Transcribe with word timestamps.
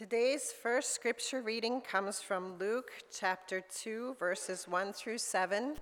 Today's 0.00 0.48
first 0.50 0.94
scripture 0.94 1.42
reading 1.42 1.82
comes 1.82 2.22
from 2.22 2.56
Luke 2.58 2.90
chapter 3.12 3.60
2, 3.60 4.16
verses 4.18 4.66
1 4.66 4.94
through 4.94 5.18
7. 5.18 5.76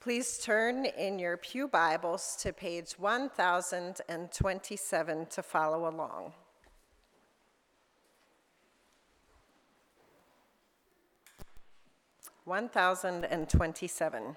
Please 0.00 0.38
turn 0.38 0.84
in 0.84 1.20
your 1.20 1.36
Pew 1.36 1.68
Bibles 1.68 2.34
to 2.40 2.52
page 2.52 2.98
1027 2.98 5.26
to 5.26 5.42
follow 5.44 5.88
along. 5.88 6.32
One 12.44 12.68
thousand 12.68 13.26
and 13.26 13.48
twenty-seven. 13.48 14.36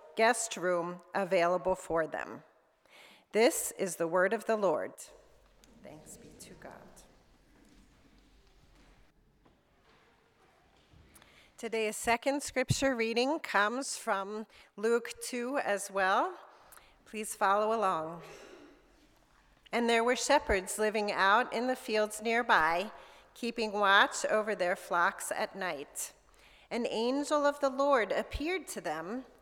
guest 0.15 0.57
room 0.57 0.97
available 1.13 1.75
for 1.75 2.07
them. 2.07 2.43
This 3.31 3.71
is 3.77 3.95
the 3.95 4.07
word 4.07 4.33
of 4.33 4.45
the 4.45 4.57
Lord. 4.57 4.91
Thanks 5.83 6.17
be 6.17 6.29
to 6.39 6.53
God. 6.61 6.71
Today's 11.57 11.95
second 11.95 12.43
scripture 12.43 12.95
reading 12.95 13.39
comes 13.39 13.95
from 13.95 14.47
Luke 14.77 15.11
2 15.23 15.59
as 15.63 15.89
well. 15.91 16.33
Please 17.05 17.35
follow 17.35 17.77
along. 17.77 18.21
And 19.71 19.89
there 19.89 20.03
were 20.03 20.15
shepherds 20.15 20.77
living 20.77 21.11
out 21.11 21.53
in 21.53 21.67
the 21.67 21.75
fields 21.75 22.21
nearby, 22.21 22.91
keeping 23.33 23.71
watch 23.71 24.25
over 24.25 24.55
their 24.55 24.75
flocks 24.75 25.31
at 25.37 25.55
night. 25.55 26.13
An 26.69 26.85
angel 26.89 27.45
of 27.45 27.59
the 27.59 27.69
Lord 27.69 28.11
appeared 28.11 28.67
to 28.69 28.81
them 28.81 29.23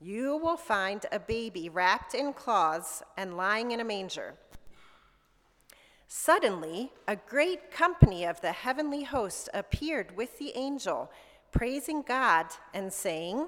you 0.00 0.36
will 0.38 0.56
find 0.56 1.04
a 1.12 1.18
baby 1.18 1.68
wrapped 1.68 2.14
in 2.14 2.32
cloths 2.32 3.02
and 3.18 3.36
lying 3.36 3.70
in 3.70 3.80
a 3.80 3.84
manger. 3.84 4.34
Suddenly, 6.08 6.90
a 7.06 7.16
great 7.16 7.70
company 7.70 8.24
of 8.24 8.40
the 8.40 8.52
heavenly 8.52 9.04
host 9.04 9.48
appeared 9.52 10.16
with 10.16 10.38
the 10.38 10.56
angel, 10.56 11.10
praising 11.52 12.02
God 12.02 12.46
and 12.74 12.92
saying, 12.92 13.46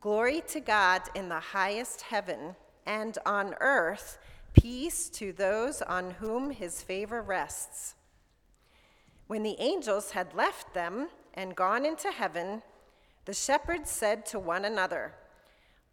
Glory 0.00 0.42
to 0.48 0.60
God 0.60 1.02
in 1.14 1.28
the 1.28 1.40
highest 1.40 2.02
heaven, 2.02 2.56
and 2.84 3.16
on 3.24 3.54
earth, 3.60 4.18
peace 4.52 5.08
to 5.10 5.32
those 5.32 5.82
on 5.82 6.10
whom 6.12 6.50
his 6.50 6.82
favor 6.82 7.22
rests. 7.22 7.94
When 9.26 9.42
the 9.42 9.56
angels 9.58 10.10
had 10.10 10.34
left 10.34 10.74
them 10.74 11.08
and 11.34 11.56
gone 11.56 11.84
into 11.86 12.10
heaven, 12.10 12.62
the 13.24 13.34
shepherds 13.34 13.90
said 13.90 14.26
to 14.26 14.38
one 14.38 14.64
another, 14.64 15.14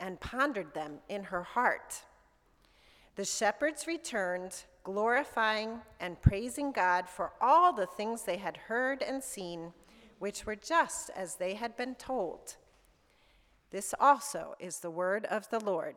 and 0.00 0.20
pondered 0.20 0.74
them 0.74 0.98
in 1.08 1.24
her 1.24 1.42
heart. 1.42 2.02
The 3.16 3.24
shepherds 3.24 3.86
returned, 3.86 4.64
glorifying 4.84 5.80
and 5.98 6.20
praising 6.22 6.72
God 6.72 7.08
for 7.08 7.32
all 7.40 7.72
the 7.72 7.86
things 7.86 8.22
they 8.22 8.36
had 8.36 8.56
heard 8.56 9.02
and 9.02 9.22
seen, 9.22 9.72
which 10.18 10.46
were 10.46 10.56
just 10.56 11.10
as 11.16 11.34
they 11.34 11.54
had 11.54 11.76
been 11.76 11.94
told. 11.96 12.56
This 13.70 13.94
also 14.00 14.54
is 14.58 14.78
the 14.78 14.90
word 14.90 15.26
of 15.26 15.50
the 15.50 15.60
Lord. 15.60 15.96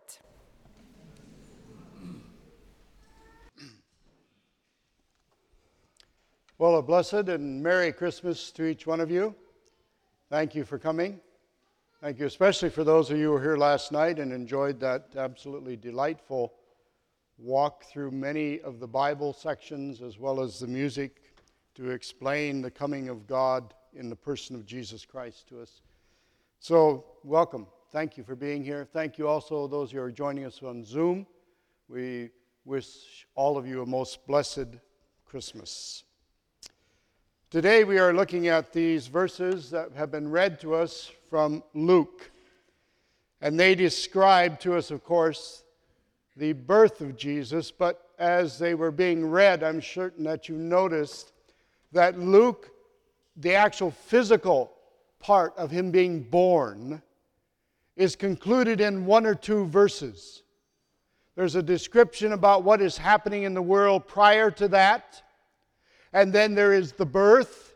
Well, 6.57 6.77
a 6.77 6.81
blessed 6.83 7.29
and 7.29 7.63
Merry 7.63 7.91
Christmas 7.91 8.51
to 8.51 8.65
each 8.65 8.85
one 8.85 8.99
of 8.99 9.09
you. 9.09 9.33
Thank 10.29 10.53
you 10.53 10.63
for 10.63 10.77
coming. 10.77 11.19
Thank 12.01 12.17
you, 12.17 12.25
especially 12.25 12.71
for 12.71 12.83
those 12.83 13.11
of 13.11 13.17
you 13.19 13.25
who 13.25 13.31
were 13.33 13.41
here 13.43 13.57
last 13.57 13.91
night 13.91 14.17
and 14.17 14.33
enjoyed 14.33 14.79
that 14.79 15.09
absolutely 15.15 15.75
delightful 15.75 16.51
walk 17.37 17.83
through 17.83 18.09
many 18.09 18.59
of 18.61 18.79
the 18.79 18.87
Bible 18.87 19.33
sections 19.33 20.01
as 20.01 20.17
well 20.17 20.41
as 20.41 20.59
the 20.59 20.65
music 20.65 21.21
to 21.75 21.91
explain 21.91 22.59
the 22.59 22.71
coming 22.71 23.07
of 23.09 23.27
God 23.27 23.75
in 23.93 24.09
the 24.09 24.15
person 24.15 24.55
of 24.55 24.65
Jesus 24.65 25.05
Christ 25.05 25.47
to 25.49 25.61
us. 25.61 25.83
So, 26.59 27.05
welcome. 27.23 27.67
Thank 27.91 28.17
you 28.17 28.23
for 28.23 28.35
being 28.35 28.63
here. 28.63 28.83
Thank 28.83 29.19
you 29.19 29.27
also, 29.27 29.67
those 29.67 29.91
who 29.91 30.01
are 30.01 30.11
joining 30.11 30.45
us 30.45 30.59
on 30.63 30.83
Zoom. 30.83 31.27
We 31.87 32.31
wish 32.65 33.27
all 33.35 33.59
of 33.59 33.67
you 33.67 33.83
a 33.83 33.85
most 33.85 34.25
blessed 34.25 34.69
Christmas. 35.23 36.03
Today 37.51 37.83
we 37.83 37.99
are 37.99 38.13
looking 38.13 38.47
at 38.47 38.71
these 38.71 39.07
verses 39.07 39.69
that 39.71 39.91
have 39.93 40.09
been 40.09 40.31
read 40.31 40.57
to 40.61 40.73
us 40.73 41.11
from 41.29 41.61
Luke. 41.73 42.31
And 43.41 43.59
they 43.59 43.75
describe 43.75 44.57
to 44.61 44.75
us, 44.75 44.89
of 44.89 45.03
course, 45.03 45.65
the 46.37 46.53
birth 46.53 47.01
of 47.01 47.17
Jesus, 47.17 47.69
but 47.69 48.07
as 48.17 48.57
they 48.57 48.73
were 48.73 48.89
being 48.89 49.29
read, 49.29 49.63
I'm 49.63 49.81
certain 49.81 50.23
that 50.23 50.47
you 50.47 50.55
noticed 50.55 51.33
that 51.91 52.17
Luke, 52.17 52.71
the 53.35 53.53
actual 53.53 53.91
physical 53.91 54.71
part 55.19 55.53
of 55.57 55.71
him 55.71 55.91
being 55.91 56.23
born, 56.23 57.01
is 57.97 58.15
concluded 58.15 58.79
in 58.79 59.05
one 59.05 59.25
or 59.25 59.35
two 59.35 59.65
verses. 59.65 60.43
There's 61.35 61.55
a 61.55 61.63
description 61.63 62.31
about 62.31 62.63
what 62.63 62.81
is 62.81 62.97
happening 62.97 63.43
in 63.43 63.53
the 63.53 63.61
world 63.61 64.07
prior 64.07 64.51
to 64.51 64.69
that 64.69 65.21
and 66.13 66.33
then 66.33 66.55
there 66.55 66.73
is 66.73 66.93
the 66.93 67.05
birth. 67.05 67.75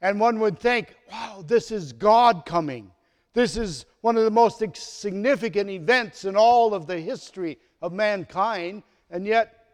And 0.00 0.20
one 0.20 0.40
would 0.40 0.58
think, 0.58 0.94
wow, 1.10 1.44
this 1.46 1.70
is 1.70 1.92
God 1.92 2.44
coming. 2.44 2.90
This 3.32 3.56
is 3.56 3.86
one 4.02 4.16
of 4.16 4.24
the 4.24 4.30
most 4.30 4.62
significant 4.76 5.70
events 5.70 6.24
in 6.24 6.36
all 6.36 6.74
of 6.74 6.86
the 6.86 6.98
history 6.98 7.58
of 7.82 7.92
mankind. 7.92 8.82
And 9.10 9.26
yet, 9.26 9.66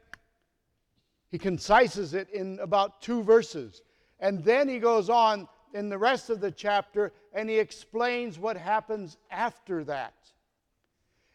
he 1.31 1.39
concises 1.39 2.15
it 2.15 2.31
in 2.31 2.59
about 2.61 3.03
two 3.03 3.23
verses. 3.23 3.83
And 4.21 4.45
then 4.45 4.69
he 4.69 4.79
goes 4.79 5.11
on, 5.11 5.49
in 5.75 5.89
the 5.89 5.99
rest 5.99 6.31
of 6.31 6.41
the 6.41 6.51
chapter 6.51 7.13
and 7.33 7.49
he 7.49 7.59
explains 7.59 8.39
what 8.39 8.57
happens 8.57 9.17
after 9.31 9.85
that. 9.85 10.15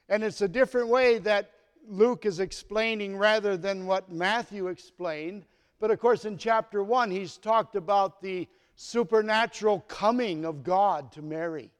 And 0.09 0.23
it's 0.23 0.41
a 0.41 0.47
different 0.47 0.87
way 0.87 1.17
that 1.19 1.51
Luke 1.87 2.25
is 2.25 2.39
explaining 2.39 3.17
rather 3.17 3.57
than 3.57 3.85
what 3.85 4.11
Matthew 4.11 4.67
explained. 4.67 5.45
But 5.79 5.91
of 5.91 6.00
course, 6.00 6.25
in 6.25 6.38
chapter 6.38 6.83
1, 6.83 7.12
he's 7.12 7.38
talked 7.38 7.75
about 7.75 8.21
the 8.21 8.47
supernatural 8.75 9.81
coming 9.88 10.45
of 10.45 10.63
God 10.63 11.12
to 11.13 11.21
Mary 11.21 11.71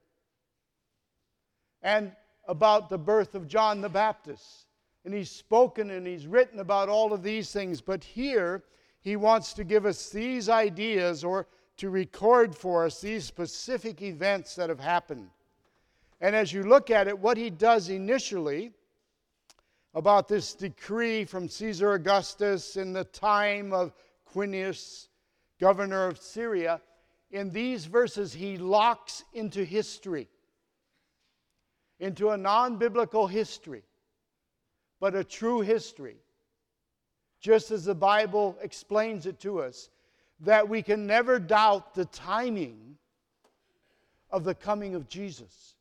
and 1.81 2.11
about 2.47 2.89
the 2.89 2.97
birth 2.97 3.35
of 3.35 3.47
John 3.47 3.81
the 3.81 3.89
Baptist. 3.89 4.65
And 5.05 5.13
he's 5.13 5.31
spoken 5.31 5.91
and 5.91 6.05
he's 6.05 6.27
written 6.27 6.59
about 6.59 6.89
all 6.89 7.13
of 7.13 7.23
these 7.23 7.51
things. 7.51 7.81
But 7.81 8.03
here, 8.03 8.63
he 9.01 9.15
wants 9.15 9.53
to 9.53 9.63
give 9.63 9.85
us 9.85 10.09
these 10.09 10.49
ideas 10.49 11.23
or 11.23 11.47
to 11.77 11.89
record 11.89 12.55
for 12.55 12.85
us 12.85 12.99
these 12.99 13.23
specific 13.23 14.01
events 14.01 14.55
that 14.55 14.69
have 14.69 14.79
happened. 14.79 15.29
And 16.19 16.35
as 16.35 16.51
you 16.51 16.63
look 16.63 16.89
at 16.89 17.07
it, 17.07 17.17
what 17.17 17.38
he 17.38 17.49
does 17.49 17.89
initially 17.89 18.73
about 19.97 20.27
this 20.27 20.53
decree 20.53 21.25
from 21.25 21.49
Caesar 21.49 21.94
Augustus 21.94 22.77
in 22.77 22.94
the 22.94 23.03
time 23.05 23.73
of 23.73 23.95
Quirinius, 24.31 25.07
governor 25.59 26.05
of 26.05 26.19
Syria, 26.19 26.79
in 27.31 27.49
these 27.49 27.85
verses, 27.85 28.31
he 28.31 28.59
locks 28.59 29.23
into 29.33 29.63
history, 29.63 30.27
into 31.99 32.29
a 32.29 32.38
non 32.38 32.77
biblical 32.77 33.25
history, 33.25 33.81
but 34.99 35.15
a 35.15 35.23
true 35.23 35.61
history, 35.61 36.17
just 37.41 37.71
as 37.71 37.85
the 37.85 37.95
Bible 37.95 38.55
explains 38.61 39.25
it 39.25 39.39
to 39.39 39.61
us, 39.61 39.89
that 40.41 40.69
we 40.69 40.83
can 40.83 41.07
never 41.07 41.39
doubt 41.39 41.95
the 41.95 42.05
timing 42.05 42.97
of 44.29 44.44
the 44.44 44.53
coming 44.53 44.94
of 44.94 45.09
Jesus. 45.09 45.73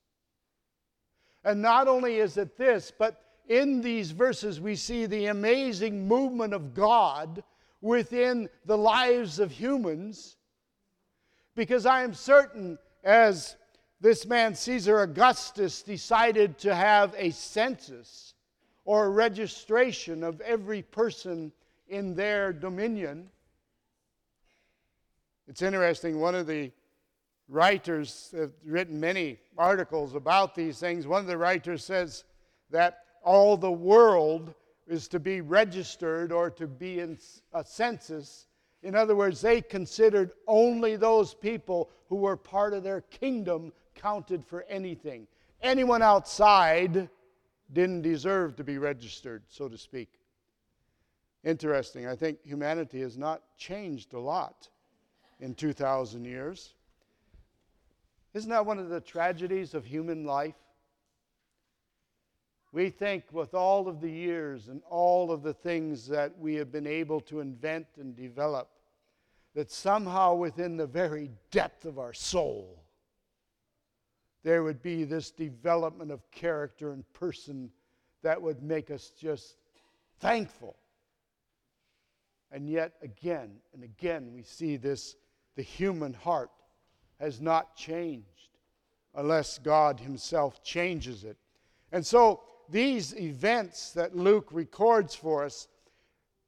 And 1.44 1.60
not 1.60 1.86
only 1.86 2.16
is 2.16 2.38
it 2.38 2.56
this, 2.56 2.90
but 2.98 3.25
in 3.48 3.80
these 3.80 4.10
verses 4.10 4.60
we 4.60 4.76
see 4.76 5.06
the 5.06 5.26
amazing 5.26 6.06
movement 6.06 6.52
of 6.52 6.74
God 6.74 7.42
within 7.80 8.48
the 8.64 8.76
lives 8.76 9.38
of 9.38 9.50
humans. 9.50 10.36
Because 11.54 11.86
I 11.86 12.02
am 12.02 12.12
certain, 12.12 12.78
as 13.04 13.56
this 14.00 14.26
man 14.26 14.54
Caesar 14.54 15.00
Augustus 15.00 15.82
decided 15.82 16.58
to 16.58 16.74
have 16.74 17.14
a 17.16 17.30
census 17.30 18.34
or 18.84 19.06
a 19.06 19.10
registration 19.10 20.22
of 20.22 20.40
every 20.42 20.82
person 20.82 21.52
in 21.88 22.14
their 22.14 22.52
dominion. 22.52 23.28
It's 25.48 25.62
interesting, 25.62 26.18
one 26.20 26.34
of 26.34 26.46
the 26.46 26.72
writers 27.48 28.34
have 28.36 28.52
written 28.64 28.98
many 28.98 29.38
articles 29.56 30.14
about 30.14 30.54
these 30.54 30.78
things. 30.78 31.06
One 31.06 31.20
of 31.20 31.26
the 31.26 31.38
writers 31.38 31.84
says 31.84 32.24
that 32.70 33.05
all 33.26 33.56
the 33.56 33.70
world 33.70 34.54
is 34.86 35.08
to 35.08 35.18
be 35.18 35.40
registered 35.40 36.30
or 36.30 36.48
to 36.48 36.66
be 36.66 37.00
in 37.00 37.18
a 37.52 37.64
census. 37.64 38.46
In 38.84 38.94
other 38.94 39.16
words, 39.16 39.40
they 39.40 39.60
considered 39.60 40.30
only 40.46 40.94
those 40.94 41.34
people 41.34 41.90
who 42.08 42.16
were 42.16 42.36
part 42.36 42.72
of 42.72 42.84
their 42.84 43.00
kingdom 43.00 43.72
counted 43.96 44.44
for 44.44 44.64
anything. 44.68 45.26
Anyone 45.60 46.02
outside 46.02 47.10
didn't 47.72 48.02
deserve 48.02 48.54
to 48.56 48.64
be 48.64 48.78
registered, 48.78 49.42
so 49.48 49.68
to 49.68 49.76
speak. 49.76 50.20
Interesting. 51.42 52.06
I 52.06 52.14
think 52.14 52.38
humanity 52.44 53.00
has 53.00 53.18
not 53.18 53.42
changed 53.56 54.12
a 54.12 54.20
lot 54.20 54.68
in 55.40 55.54
2,000 55.54 56.24
years. 56.24 56.74
Isn't 58.34 58.50
that 58.50 58.66
one 58.66 58.78
of 58.78 58.88
the 58.88 59.00
tragedies 59.00 59.74
of 59.74 59.84
human 59.84 60.24
life? 60.24 60.54
We 62.76 62.90
think 62.90 63.24
with 63.32 63.54
all 63.54 63.88
of 63.88 64.02
the 64.02 64.10
years 64.10 64.68
and 64.68 64.82
all 64.90 65.32
of 65.32 65.42
the 65.42 65.54
things 65.54 66.06
that 66.08 66.38
we 66.38 66.56
have 66.56 66.70
been 66.70 66.86
able 66.86 67.22
to 67.22 67.40
invent 67.40 67.86
and 67.98 68.14
develop, 68.14 68.68
that 69.54 69.70
somehow 69.70 70.34
within 70.34 70.76
the 70.76 70.86
very 70.86 71.30
depth 71.50 71.86
of 71.86 71.98
our 71.98 72.12
soul, 72.12 72.84
there 74.44 74.62
would 74.62 74.82
be 74.82 75.04
this 75.04 75.30
development 75.30 76.10
of 76.10 76.30
character 76.30 76.92
and 76.92 77.10
person 77.14 77.70
that 78.22 78.42
would 78.42 78.62
make 78.62 78.90
us 78.90 79.10
just 79.18 79.56
thankful. 80.20 80.76
And 82.52 82.68
yet, 82.68 82.92
again 83.00 83.52
and 83.72 83.84
again, 83.84 84.34
we 84.34 84.42
see 84.42 84.76
this 84.76 85.16
the 85.54 85.62
human 85.62 86.12
heart 86.12 86.50
has 87.20 87.40
not 87.40 87.74
changed 87.74 88.50
unless 89.14 89.56
God 89.56 89.98
Himself 89.98 90.62
changes 90.62 91.24
it. 91.24 91.38
And 91.90 92.04
so, 92.04 92.42
these 92.68 93.14
events 93.16 93.92
that 93.92 94.16
Luke 94.16 94.48
records 94.50 95.14
for 95.14 95.44
us 95.44 95.68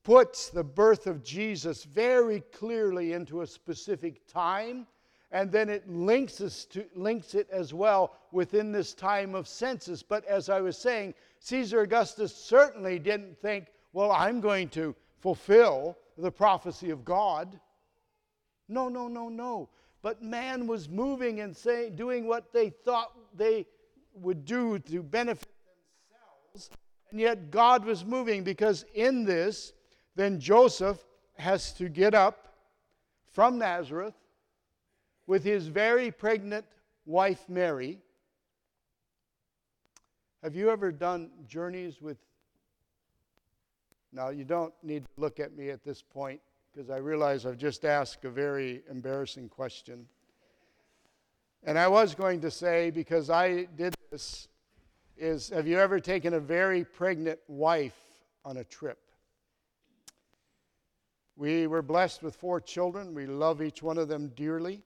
puts 0.04 0.48
the 0.48 0.64
birth 0.64 1.06
of 1.06 1.22
Jesus 1.22 1.84
very 1.84 2.40
clearly 2.52 3.12
into 3.12 3.42
a 3.42 3.46
specific 3.46 4.26
time 4.26 4.86
and 5.30 5.52
then 5.52 5.68
it 5.68 5.88
links, 5.88 6.40
us 6.40 6.64
to, 6.66 6.86
links 6.94 7.34
it 7.34 7.48
as 7.50 7.74
well 7.74 8.14
within 8.32 8.72
this 8.72 8.94
time 8.94 9.34
of 9.34 9.46
census. 9.46 10.02
But 10.02 10.24
as 10.24 10.48
I 10.48 10.60
was 10.60 10.78
saying, 10.78 11.14
Caesar 11.40 11.82
Augustus 11.82 12.34
certainly 12.34 12.98
didn't 12.98 13.38
think, 13.38 13.66
well, 13.92 14.10
I'm 14.10 14.40
going 14.40 14.68
to 14.70 14.94
fulfill 15.18 15.98
the 16.16 16.30
prophecy 16.30 16.90
of 16.90 17.04
God. 17.04 17.60
No, 18.68 18.88
no, 18.88 19.08
no, 19.08 19.28
no. 19.28 19.68
But 20.00 20.22
man 20.22 20.66
was 20.66 20.88
moving 20.88 21.40
and 21.40 21.54
saying, 21.54 21.96
doing 21.96 22.26
what 22.26 22.52
they 22.52 22.70
thought 22.70 23.12
they 23.36 23.66
would 24.14 24.44
do 24.44 24.78
to 24.78 25.02
benefit 25.02 25.47
and 27.10 27.20
yet 27.20 27.50
God 27.50 27.84
was 27.84 28.04
moving 28.04 28.44
because 28.44 28.84
in 28.94 29.24
this, 29.24 29.72
then 30.14 30.40
Joseph 30.40 31.02
has 31.36 31.72
to 31.74 31.88
get 31.88 32.14
up 32.14 32.54
from 33.32 33.58
Nazareth 33.58 34.14
with 35.26 35.44
his 35.44 35.68
very 35.68 36.10
pregnant 36.10 36.64
wife 37.06 37.48
Mary. 37.48 37.98
Have 40.42 40.54
you 40.54 40.70
ever 40.70 40.92
done 40.92 41.30
journeys 41.46 42.00
with? 42.00 42.18
Now, 44.12 44.30
you 44.30 44.44
don't 44.44 44.72
need 44.82 45.04
to 45.04 45.20
look 45.20 45.38
at 45.38 45.56
me 45.56 45.70
at 45.70 45.84
this 45.84 46.02
point 46.02 46.40
because 46.72 46.90
I 46.90 46.96
realize 46.96 47.44
I've 47.44 47.58
just 47.58 47.84
asked 47.84 48.24
a 48.24 48.30
very 48.30 48.82
embarrassing 48.90 49.48
question. 49.48 50.06
And 51.64 51.78
I 51.78 51.88
was 51.88 52.14
going 52.14 52.40
to 52.40 52.50
say, 52.50 52.90
because 52.90 53.30
I 53.30 53.64
did 53.76 53.94
this 54.10 54.47
is 55.18 55.50
have 55.50 55.66
you 55.66 55.78
ever 55.78 56.00
taken 56.00 56.34
a 56.34 56.40
very 56.40 56.84
pregnant 56.84 57.38
wife 57.48 57.98
on 58.44 58.58
a 58.58 58.64
trip? 58.64 58.98
We 61.36 61.66
were 61.66 61.82
blessed 61.82 62.22
with 62.22 62.36
four 62.36 62.60
children. 62.60 63.14
We 63.14 63.26
love 63.26 63.62
each 63.62 63.82
one 63.82 63.98
of 63.98 64.08
them 64.08 64.32
dearly. 64.34 64.82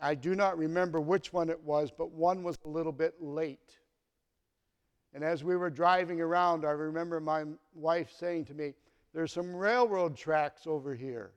I 0.00 0.14
do 0.14 0.34
not 0.34 0.58
remember 0.58 1.00
which 1.00 1.32
one 1.32 1.48
it 1.48 1.60
was, 1.62 1.90
but 1.96 2.10
one 2.10 2.42
was 2.42 2.58
a 2.64 2.68
little 2.68 2.92
bit 2.92 3.14
late. 3.20 3.78
And 5.14 5.24
as 5.24 5.42
we 5.42 5.56
were 5.56 5.70
driving 5.70 6.20
around, 6.20 6.64
I 6.64 6.72
remember 6.72 7.20
my 7.20 7.44
wife 7.74 8.10
saying 8.18 8.46
to 8.46 8.54
me, 8.54 8.74
There's 9.14 9.32
some 9.32 9.54
railroad 9.54 10.16
tracks 10.16 10.66
over 10.66 10.94
here. 10.94 11.30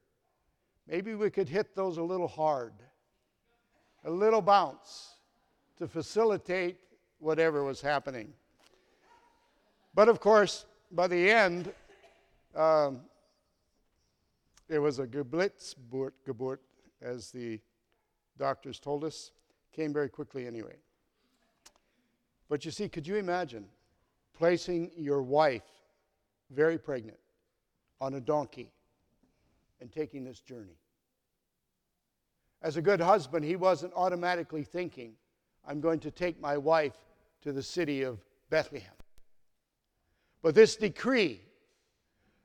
Maybe 0.88 1.14
we 1.16 1.30
could 1.30 1.48
hit 1.48 1.76
those 1.76 1.98
a 1.98 2.04
little 2.04 2.28
hard, 2.28 2.74
a 4.04 4.10
little 4.10 4.42
bounce 4.42 5.14
to 5.78 5.88
facilitate 5.88 6.80
whatever 7.20 7.64
was 7.64 7.82
happening. 7.82 8.34
But 9.94 10.10
of 10.10 10.20
course, 10.20 10.66
by 10.92 11.08
the 11.08 11.30
end, 11.30 11.72
um, 12.56 13.02
it 14.68 14.80
was 14.80 15.00
a 15.00 15.08
Geburtsgeburt, 15.08 16.12
Geburt, 16.28 16.60
as 17.02 17.32
the 17.32 17.60
doctors 18.38 18.80
told 18.80 19.04
us. 19.04 19.32
Came 19.72 19.94
very 19.94 20.10
quickly 20.10 20.48
anyway. 20.48 20.76
But 22.50 22.66
you 22.66 22.72
see, 22.72 22.90
could 22.90 23.06
you 23.06 23.16
imagine 23.16 23.66
placing 24.38 24.92
your 24.98 25.22
wife, 25.22 25.64
very 26.50 26.78
pregnant, 26.78 27.20
on 28.02 28.16
a 28.16 28.20
donkey 28.20 28.72
and 29.80 29.92
taking 29.92 30.24
this 30.24 30.40
journey? 30.40 30.78
As 32.62 32.78
a 32.78 32.82
good 32.82 33.00
husband, 33.00 33.46
he 33.46 33.56
wasn't 33.56 33.94
automatically 33.96 34.64
thinking, 34.64 35.14
I'm 35.68 35.80
going 35.80 36.00
to 36.00 36.12
take 36.12 36.42
my 36.42 36.58
wife 36.58 36.98
to 37.42 37.52
the 37.52 37.64
city 37.64 38.04
of 38.04 38.20
Bethlehem. 38.50 38.92
But 40.42 40.56
this 40.56 40.76
decree, 40.76 41.42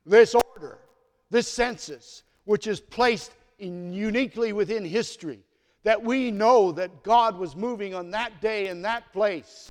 this 0.04 0.34
order, 0.34 0.78
this 1.30 1.48
census, 1.48 2.22
which 2.44 2.66
is 2.66 2.80
placed 2.80 3.32
in 3.58 3.92
uniquely 3.92 4.52
within 4.52 4.84
history, 4.84 5.40
that 5.84 6.02
we 6.02 6.30
know 6.30 6.72
that 6.72 7.02
God 7.02 7.38
was 7.38 7.54
moving 7.54 7.94
on 7.94 8.10
that 8.10 8.40
day 8.40 8.68
in 8.68 8.82
that 8.82 9.12
place, 9.12 9.70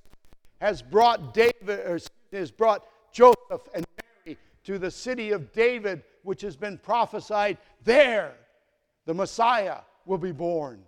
has 0.62 0.82
brought 0.82 1.34
David, 1.34 2.02
has 2.32 2.52
brought 2.52 2.86
Joseph 3.12 3.68
and 3.74 3.86
Mary 4.26 4.38
to 4.64 4.80
the 4.80 4.92
city 4.92 5.32
of 5.32 5.52
David, 5.52 6.04
which 6.24 6.42
has 6.42 6.56
been 6.56 6.78
prophesied 6.78 7.58
there. 7.84 8.34
The 9.06 9.14
Messiah 9.14 9.80
will 10.06 10.18
be 10.18 10.32
born. 10.32 10.84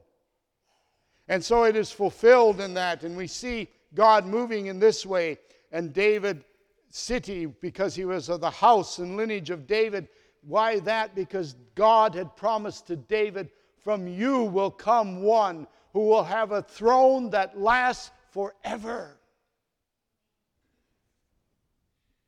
And 1.28 1.44
so 1.44 1.64
it 1.64 1.76
is 1.76 1.92
fulfilled 1.92 2.62
in 2.62 2.76
that. 2.76 3.04
And 3.04 3.18
we 3.18 3.28
see 3.28 3.68
God 3.96 4.26
moving 4.26 4.68
in 4.68 4.80
this 4.80 5.06
way. 5.06 5.40
And 5.72 5.94
David 5.94 6.44
city 6.90 7.46
because 7.46 7.96
he 7.96 8.06
was 8.06 8.30
of 8.30 8.42
the 8.42 8.50
house 8.50 9.00
and 9.00 9.18
lineage 9.18 9.50
of 9.50 9.68
David. 9.68 10.08
Why 10.42 10.80
that? 10.82 11.16
Because 11.16 11.56
God 11.76 12.16
had 12.16 12.36
promised 12.36 12.88
to 12.88 12.96
David, 12.96 13.50
From 13.84 14.08
you 14.08 14.44
will 14.44 14.72
come 14.72 15.22
one 15.22 15.68
who 15.94 16.02
will 16.02 16.24
have 16.24 16.52
a 16.52 16.62
throne 16.62 17.30
that 17.32 17.60
lasts 17.60 18.12
forever. 18.32 19.18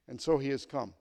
And 0.08 0.20
so 0.20 0.38
he 0.38 0.50
has 0.50 0.66
come. 0.66 0.94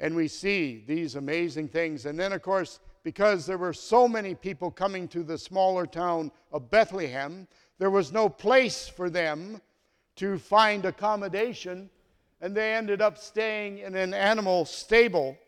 And 0.00 0.16
we 0.16 0.28
see 0.28 0.82
these 0.86 1.14
amazing 1.14 1.68
things. 1.68 2.06
And 2.06 2.18
then, 2.18 2.32
of 2.32 2.42
course, 2.42 2.80
because 3.02 3.46
there 3.46 3.58
were 3.58 3.72
so 3.72 4.08
many 4.08 4.34
people 4.34 4.70
coming 4.70 5.06
to 5.08 5.22
the 5.22 5.38
smaller 5.38 5.86
town 5.86 6.32
of 6.52 6.70
Bethlehem, 6.70 7.46
there 7.80 7.90
was 7.90 8.12
no 8.12 8.28
place 8.28 8.86
for 8.86 9.08
them 9.08 9.58
to 10.14 10.38
find 10.38 10.84
accommodation 10.84 11.88
and 12.42 12.54
they 12.54 12.74
ended 12.74 13.00
up 13.00 13.16
staying 13.16 13.78
in 13.78 13.94
an 13.94 14.12
animal 14.12 14.66
stable, 14.66 15.38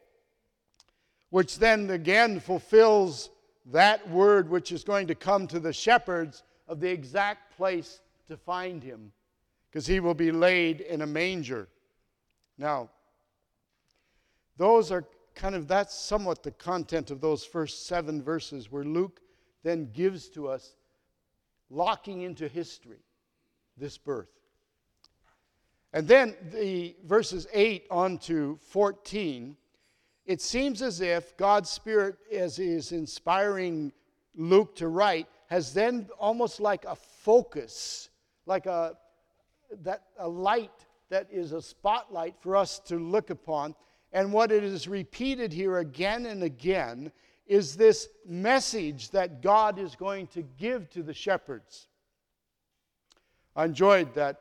which 1.29 1.59
then 1.59 1.91
again 1.91 2.41
fulfills 2.41 3.29
that 3.67 4.09
word 4.09 4.49
which 4.49 4.73
is 4.73 4.83
going 4.83 5.07
to 5.07 5.15
come 5.15 5.47
to 5.47 5.61
the 5.61 5.75
shepherds 5.75 6.43
of 6.69 6.81
the 6.81 6.89
exact 6.89 7.55
place 7.55 8.01
to 8.29 8.37
find 8.39 8.83
him, 8.83 9.13
because 9.71 9.87
he 9.87 10.01
will 10.01 10.15
be 10.15 10.33
laid 10.33 10.81
in 10.81 11.03
a 11.03 11.07
manger. 11.07 11.69
Now, 12.57 12.89
those 14.57 14.91
are 14.91 15.05
kind 15.35 15.55
of 15.55 15.69
that's 15.69 15.95
somewhat 15.95 16.43
the 16.43 16.51
content 16.51 17.11
of 17.11 17.21
those 17.21 17.45
first 17.45 17.87
seven 17.87 18.23
verses 18.23 18.73
where 18.73 18.85
Luke 18.85 19.21
then 19.63 19.91
gives 19.93 20.31
to 20.31 20.49
us, 20.49 20.77
locking 21.73 22.23
into 22.23 22.47
history, 22.47 23.01
this 23.77 23.97
birth. 23.97 24.29
And 25.93 26.07
then 26.07 26.35
the 26.53 26.95
verses 27.05 27.47
8 27.53 27.87
on 27.91 28.19
to 28.19 28.59
14, 28.69 29.57
it 30.25 30.41
seems 30.41 30.83
as 30.83 31.01
if 31.01 31.37
God's 31.37 31.71
Spirit, 31.71 32.17
as 32.33 32.57
He 32.57 32.69
is 32.69 32.93
inspiring 32.93 33.93
Luke 34.35 34.77
to 34.77 34.89
write, 34.89 35.27
has 35.49 35.75
then 35.75 36.09
almost 36.19 36.61
like 36.61 36.85
a 36.87 36.95
focus, 36.95 38.09
like 38.47 38.67
a, 38.67 38.97
that, 39.83 40.05
a 40.19 40.29
light 40.29 40.87
that 41.11 41.27
is 41.31 41.53
a 41.53 41.61
spotlight 41.61 42.35
for 42.41 42.57
us 42.57 42.79
to 42.79 42.99
look 42.99 43.31
upon. 43.31 43.75
And 44.13 44.33
what 44.33 44.53
it 44.53 44.63
is 44.63 44.89
repeated 44.89 45.53
here 45.53 45.79
again 45.79 46.27
and 46.27 46.43
again 46.43 47.13
is 47.47 47.77
this 47.77 48.09
message 48.27 49.11
that 49.11 49.43
God 49.43 49.79
is 49.79 49.95
going 49.97 50.29
to 50.29 50.43
give 50.43 50.89
to 50.91 51.03
the 51.03 51.15
shepherds. 51.15 51.89
I 53.55 53.65
enjoyed 53.65 54.15
that 54.15 54.41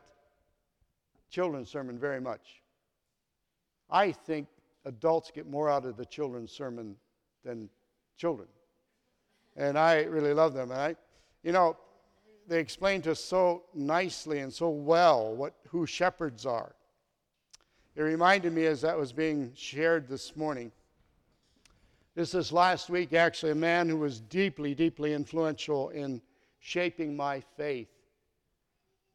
children's 1.30 1.68
sermon 1.68 1.98
very 1.98 2.20
much. 2.20 2.62
I 3.90 4.12
think 4.12 4.48
adults 4.84 5.30
get 5.34 5.48
more 5.48 5.68
out 5.68 5.84
of 5.84 5.96
the 5.96 6.06
children's 6.06 6.52
sermon 6.52 6.96
than 7.44 7.68
children. 8.16 8.48
And 9.56 9.78
I 9.78 10.02
really 10.04 10.32
love 10.32 10.54
them. 10.54 10.70
And 10.70 10.80
I, 10.80 10.96
you 11.42 11.52
know, 11.52 11.76
they 12.48 12.58
explain 12.58 13.02
to 13.02 13.12
us 13.12 13.20
so 13.20 13.64
nicely 13.74 14.38
and 14.38 14.52
so 14.52 14.70
well 14.70 15.34
what 15.34 15.54
who 15.68 15.86
shepherds 15.86 16.46
are. 16.46 16.74
It 17.94 18.02
reminded 18.02 18.52
me 18.52 18.66
as 18.66 18.80
that 18.80 18.96
was 18.96 19.12
being 19.12 19.52
shared 19.54 20.08
this 20.08 20.34
morning. 20.36 20.72
This 22.14 22.34
is 22.34 22.52
last 22.52 22.90
week, 22.90 23.14
actually, 23.14 23.52
a 23.52 23.54
man 23.54 23.88
who 23.88 23.96
was 23.96 24.20
deeply, 24.20 24.74
deeply 24.74 25.14
influential 25.14 25.88
in 25.88 26.20
shaping 26.58 27.16
my 27.16 27.40
faith. 27.56 27.88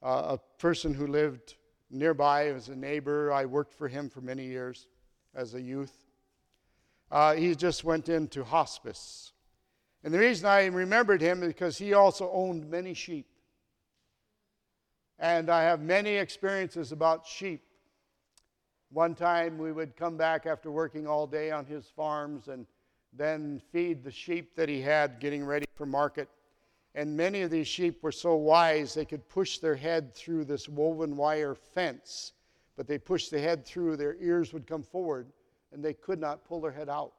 Uh, 0.02 0.38
a 0.38 0.60
person 0.60 0.96
who 0.96 1.06
lived 1.06 1.58
nearby 1.92 2.48
as 2.48 2.70
a 2.70 2.76
neighbor. 2.76 3.32
I 3.32 3.46
worked 3.46 3.76
for 3.76 3.88
him 3.88 4.10
for 4.10 4.22
many 4.22 4.46
years 4.46 4.88
as 5.36 5.54
a 5.54 5.62
youth. 5.62 6.06
Uh, 7.12 7.36
he 7.36 7.54
just 7.54 7.84
went 7.84 8.10
into 8.10 8.44
hospice. 8.44 9.32
And 10.04 10.12
the 10.12 10.20
reason 10.20 10.48
I 10.48 10.66
remembered 10.66 11.22
him 11.22 11.44
is 11.44 11.50
because 11.50 11.78
he 11.78 11.94
also 11.94 12.32
owned 12.32 12.68
many 12.68 12.96
sheep. 12.96 13.28
And 15.20 15.52
I 15.52 15.64
have 15.64 15.82
many 15.82 16.16
experiences 16.16 16.92
about 16.92 17.28
sheep. 17.28 17.62
One 18.90 19.14
time 19.14 19.60
we 19.60 19.72
would 19.72 19.96
come 19.96 20.18
back 20.18 20.48
after 20.48 20.72
working 20.72 21.06
all 21.06 21.28
day 21.28 21.52
on 21.52 21.66
his 21.66 21.86
farms 21.96 22.48
and 22.48 22.66
then 23.14 23.62
feed 23.72 24.04
the 24.04 24.12
sheep 24.12 24.56
that 24.56 24.70
he 24.70 24.82
had 24.82 25.20
getting 25.20 25.46
ready 25.46 25.66
for 25.76 25.86
market. 25.86 26.30
And 26.96 27.16
many 27.16 27.42
of 27.42 27.52
these 27.52 27.68
sheep 27.68 28.02
were 28.02 28.12
so 28.12 28.36
wise 28.36 28.94
they 28.94 29.06
could 29.06 29.28
push 29.30 29.60
their 29.60 29.76
head 29.76 30.16
through 30.16 30.46
this 30.46 30.68
woven 30.68 31.16
wire 31.16 31.56
fence. 31.56 32.34
But 32.76 32.88
they 32.88 32.98
pushed 32.98 33.32
the 33.32 33.40
head 33.40 33.66
through, 33.66 33.98
their 33.98 34.16
ears 34.20 34.54
would 34.54 34.68
come 34.68 34.84
forward, 34.84 35.28
and 35.72 35.84
they 35.84 35.94
could 35.94 36.20
not 36.20 36.46
pull 36.46 36.62
their 36.62 36.72
head 36.72 36.90
out. 36.90 37.14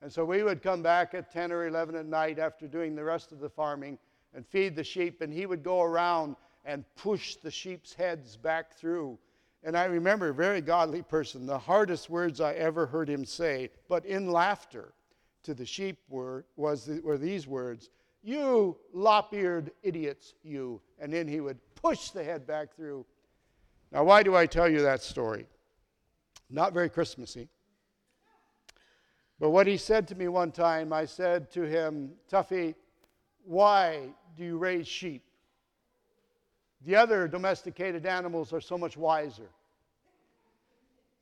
And 0.00 0.12
so 0.12 0.24
we 0.24 0.42
would 0.42 0.62
come 0.62 0.82
back 0.82 1.14
at 1.14 1.32
10 1.32 1.50
or 1.50 1.66
11 1.66 1.96
at 1.96 2.06
night 2.06 2.38
after 2.38 2.68
doing 2.68 2.94
the 2.94 3.02
rest 3.02 3.32
of 3.32 3.40
the 3.40 3.48
farming 3.48 3.98
and 4.34 4.46
feed 4.46 4.76
the 4.76 4.84
sheep, 4.84 5.20
and 5.20 5.32
he 5.32 5.46
would 5.46 5.62
go 5.62 5.82
around 5.82 6.36
and 6.64 6.84
push 6.96 7.36
the 7.36 7.50
sheep's 7.50 7.94
heads 7.94 8.36
back 8.36 8.76
through. 8.76 9.18
And 9.64 9.76
I 9.76 9.84
remember, 9.84 10.28
a 10.28 10.34
very 10.34 10.60
godly 10.60 11.02
person, 11.02 11.46
the 11.46 11.58
hardest 11.58 12.08
words 12.08 12.40
I 12.40 12.54
ever 12.54 12.86
heard 12.86 13.08
him 13.08 13.24
say, 13.24 13.70
but 13.88 14.06
in 14.06 14.30
laughter 14.30 14.94
to 15.42 15.54
the 15.54 15.66
sheep 15.66 15.98
were, 16.08 16.44
was, 16.56 16.88
were 17.02 17.18
these 17.18 17.46
words 17.46 17.90
you 18.22 18.76
lop 18.92 19.32
eared 19.32 19.70
idiots, 19.82 20.34
you. 20.42 20.80
And 20.98 21.12
then 21.12 21.28
he 21.28 21.40
would 21.40 21.58
push 21.74 22.10
the 22.10 22.24
head 22.24 22.46
back 22.46 22.74
through. 22.74 23.06
Now, 23.92 24.04
why 24.04 24.22
do 24.22 24.36
I 24.36 24.46
tell 24.46 24.68
you 24.68 24.82
that 24.82 25.02
story? 25.02 25.46
Not 26.50 26.72
very 26.72 26.88
Christmassy. 26.88 27.48
But 29.38 29.50
what 29.50 29.66
he 29.66 29.76
said 29.76 30.08
to 30.08 30.14
me 30.14 30.28
one 30.28 30.50
time, 30.50 30.92
I 30.92 31.04
said 31.04 31.50
to 31.52 31.62
him, 31.62 32.10
Tuffy, 32.30 32.74
why 33.44 34.08
do 34.36 34.44
you 34.44 34.58
raise 34.58 34.88
sheep? 34.88 35.22
The 36.86 36.96
other 36.96 37.26
domesticated 37.28 38.06
animals 38.06 38.52
are 38.52 38.60
so 38.60 38.78
much 38.78 38.96
wiser. 38.96 39.50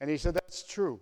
And 0.00 0.10
he 0.10 0.16
said, 0.16 0.34
That's 0.34 0.62
true. 0.62 1.00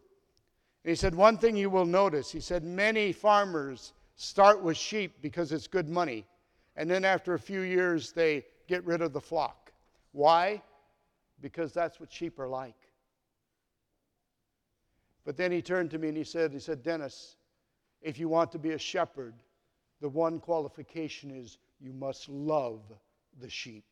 And 0.84 0.90
he 0.90 0.94
said, 0.94 1.14
One 1.14 1.38
thing 1.38 1.56
you 1.56 1.70
will 1.70 1.87
notice, 1.87 2.30
he 2.30 2.40
said, 2.40 2.62
many 2.62 3.12
farmers 3.12 3.94
start 4.16 4.62
with 4.62 4.76
sheep 4.76 5.16
because 5.23 5.50
it's 5.50 5.66
good 5.66 5.88
money. 5.88 6.26
And 6.76 6.90
then 6.90 7.04
after 7.04 7.34
a 7.34 7.38
few 7.38 7.61
years, 7.61 8.12
they 8.12 8.44
get 8.68 8.84
rid 8.84 9.00
of 9.00 9.12
the 9.12 9.20
flock. 9.20 9.73
Why? 10.12 10.62
Because 11.40 11.73
that's 11.73 11.99
what 11.99 12.12
sheep 12.12 12.38
are 12.38 12.49
like. 12.49 12.75
But 15.25 15.37
then 15.37 15.50
he 15.50 15.62
turned 15.62 15.90
to 15.92 15.99
me 15.99 16.08
and 16.08 16.16
he 16.16 16.25
said, 16.25 16.52
he 16.52 16.58
said, 16.58 16.82
Dennis, 16.82 17.37
if 18.02 18.18
you 18.18 18.28
want 18.28 18.52
to 18.52 18.58
be 18.58 18.73
a 18.73 18.78
shepherd, 18.78 19.34
the 20.00 20.08
one 20.08 20.38
qualification 20.38 21.30
is 21.30 21.58
you 21.80 21.92
must 21.92 22.28
love 22.28 22.82
the 23.40 23.49
sheep. 23.49 23.84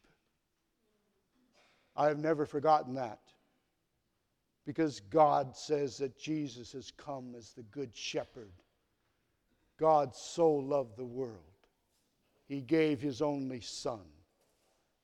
I 1.97 2.07
have 2.07 2.19
never 2.19 2.47
forgotten 2.47 2.95
that. 2.95 3.21
Because 4.65 5.01
God 5.01 5.57
says 5.57 5.99
that 5.99 6.19
Jesus 6.19 6.73
has 6.73 6.93
come 6.93 7.35
as 7.37 7.53
the 7.53 7.65
good 7.65 7.95
shepherd 7.95 8.53
God 9.83 10.15
so 10.15 10.49
loved 10.49 10.97
the 10.97 11.05
world, 11.05 11.41
he 12.47 12.61
gave 12.61 13.01
his 13.01 13.21
only 13.21 13.61
Son, 13.61 14.05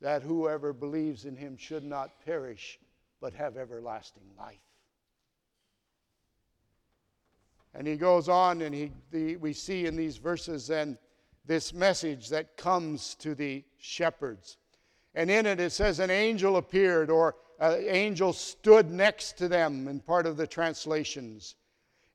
that 0.01 0.23
whoever 0.23 0.73
believes 0.73 1.25
in 1.25 1.35
him 1.35 1.57
should 1.57 1.83
not 1.83 2.25
perish, 2.25 2.79
but 3.21 3.35
have 3.35 3.57
everlasting 3.57 4.23
life. 4.39 4.61
And 7.75 7.89
he 7.89 7.97
goes 7.97 8.29
on, 8.29 8.63
and 8.63 8.73
he, 8.73 8.93
the, 9.11 9.37
we 9.37 9.53
see 9.53 9.87
in 9.87 9.97
these 9.97 10.17
verses 10.17 10.69
then 10.69 10.97
this 11.45 11.75
message 11.75 12.29
that 12.29 12.57
comes 12.57 13.17
to 13.17 13.35
the 13.35 13.65
shepherds. 13.79 14.59
And 15.19 15.31
in 15.31 15.47
it, 15.47 15.61
it 15.61 15.73
says, 15.73 15.99
An 15.99 16.11
angel 16.11 16.57
appeared, 16.57 17.11
or 17.11 17.37
an 17.61 17.85
angel 17.87 18.33
stood 18.33 18.91
next 18.91 19.33
to 19.39 19.49
them 19.49 19.89
in 19.89 20.01
part 20.01 20.27
of 20.27 20.37
the 20.37 20.47
translations. 20.47 21.57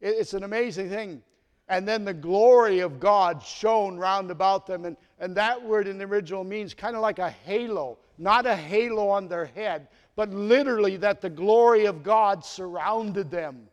It's 0.01 0.33
an 0.33 0.43
amazing 0.43 0.89
thing 0.89 1.21
and 1.69 1.87
then 1.87 2.03
the 2.03 2.13
glory 2.13 2.79
of 2.79 2.99
God 2.99 3.41
shone 3.41 3.97
round 3.97 4.31
about 4.31 4.67
them. 4.67 4.85
And, 4.85 4.97
and 5.19 5.35
that 5.35 5.61
word 5.61 5.87
in 5.87 5.97
the 5.97 6.05
original 6.05 6.43
means 6.43 6.73
kind 6.73 6.95
of 6.95 7.01
like 7.01 7.19
a 7.19 7.29
halo, 7.29 7.97
not 8.17 8.45
a 8.45 8.55
halo 8.55 9.09
on 9.09 9.27
their 9.27 9.45
head, 9.45 9.87
but 10.15 10.29
literally 10.29 10.97
that 10.97 11.21
the 11.21 11.29
glory 11.29 11.85
of 11.85 12.03
God 12.03 12.43
surrounded 12.43 13.31
them. 13.31 13.67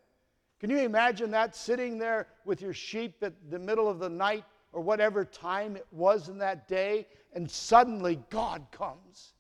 Can 0.61 0.71
you 0.71 0.79
imagine 0.79 1.31
that 1.33 1.57
sitting 1.57 1.99
there 1.99 2.29
with 2.45 2.63
your 2.63 2.75
sheep 2.75 3.17
at 3.23 3.33
the 3.51 3.59
middle 3.59 3.89
of 3.89 3.99
the 3.99 4.09
night 4.09 4.45
or 4.73 4.83
whatever 4.83 5.25
time 5.25 5.75
it 5.75 5.87
was 5.91 6.29
in 6.29 6.39
that 6.39 6.69
day, 6.69 7.07
and 7.33 7.51
suddenly 7.51 8.21
God 8.31 8.67
comes? 8.73 9.35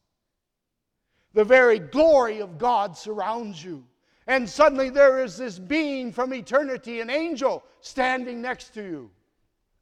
The 1.32 1.44
very 1.44 1.78
glory 1.78 2.40
of 2.40 2.58
God 2.58 2.96
surrounds 2.96 3.62
you. 3.62 3.84
And 4.26 4.48
suddenly 4.48 4.90
there 4.90 5.24
is 5.24 5.36
this 5.36 5.58
being 5.58 6.12
from 6.12 6.34
eternity, 6.34 7.00
an 7.00 7.10
angel 7.10 7.64
standing 7.80 8.40
next 8.40 8.74
to 8.74 8.82
you. 8.82 9.10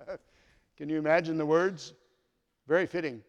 Can 0.77 0.89
you 0.89 0.99
imagine 0.99 1.37
the 1.37 1.47
words? 1.47 1.95
Very 2.67 2.87
fitting. 2.87 3.23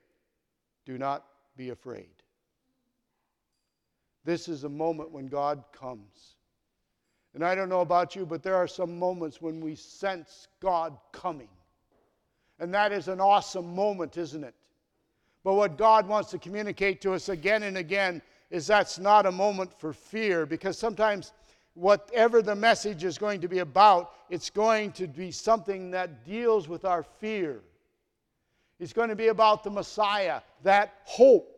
Do 0.86 0.98
not 0.98 1.26
be 1.58 1.70
afraid. 1.70 2.10
This 4.26 4.48
is 4.48 4.64
a 4.64 4.70
moment 4.70 5.12
when 5.12 5.28
God 5.28 5.64
comes. 5.72 6.36
And 7.34 7.44
I 7.44 7.56
don't 7.56 7.70
know 7.70 7.82
about 7.82 8.16
you, 8.16 8.26
but 8.26 8.44
there 8.44 8.56
are 8.56 8.68
some 8.68 8.98
moments 8.98 9.42
when 9.42 9.62
we 9.62 9.76
sense 9.76 10.48
God 10.60 10.98
coming. 11.12 11.50
And 12.60 12.74
that 12.74 12.92
is 12.92 13.08
an 13.08 13.22
awesome 13.22 13.74
moment, 13.74 14.18
isn't 14.18 14.44
it? 14.44 14.56
But 15.44 15.54
what 15.54 15.78
God 15.78 16.08
wants 16.08 16.32
to 16.32 16.38
communicate 16.38 17.02
to 17.02 17.14
us 17.14 17.30
again 17.30 17.64
and 17.64 17.78
again 17.78 18.22
is 18.50 18.68
that's 18.68 19.00
not 19.00 19.26
a 19.26 19.32
moment 19.32 19.72
for 19.80 19.94
fear 19.94 20.46
because 20.46 20.78
sometimes 20.78 21.34
whatever 21.76 22.42
the 22.42 22.56
message 22.56 23.04
is 23.04 23.18
going 23.18 23.40
to 23.42 23.48
be 23.48 23.60
about, 23.60 24.12
it's 24.30 24.50
going 24.50 24.92
to 24.94 25.08
be 25.08 25.32
something 25.32 25.92
that 25.92 26.26
deals 26.26 26.68
with 26.68 26.84
our 26.84 27.04
fear. 27.04 27.62
It's 28.80 28.94
going 28.94 29.10
to 29.10 29.16
be 29.16 29.28
about 29.28 29.64
the 29.64 29.70
Messiah, 29.70 30.42
that 30.64 30.94
hope. 31.04 31.56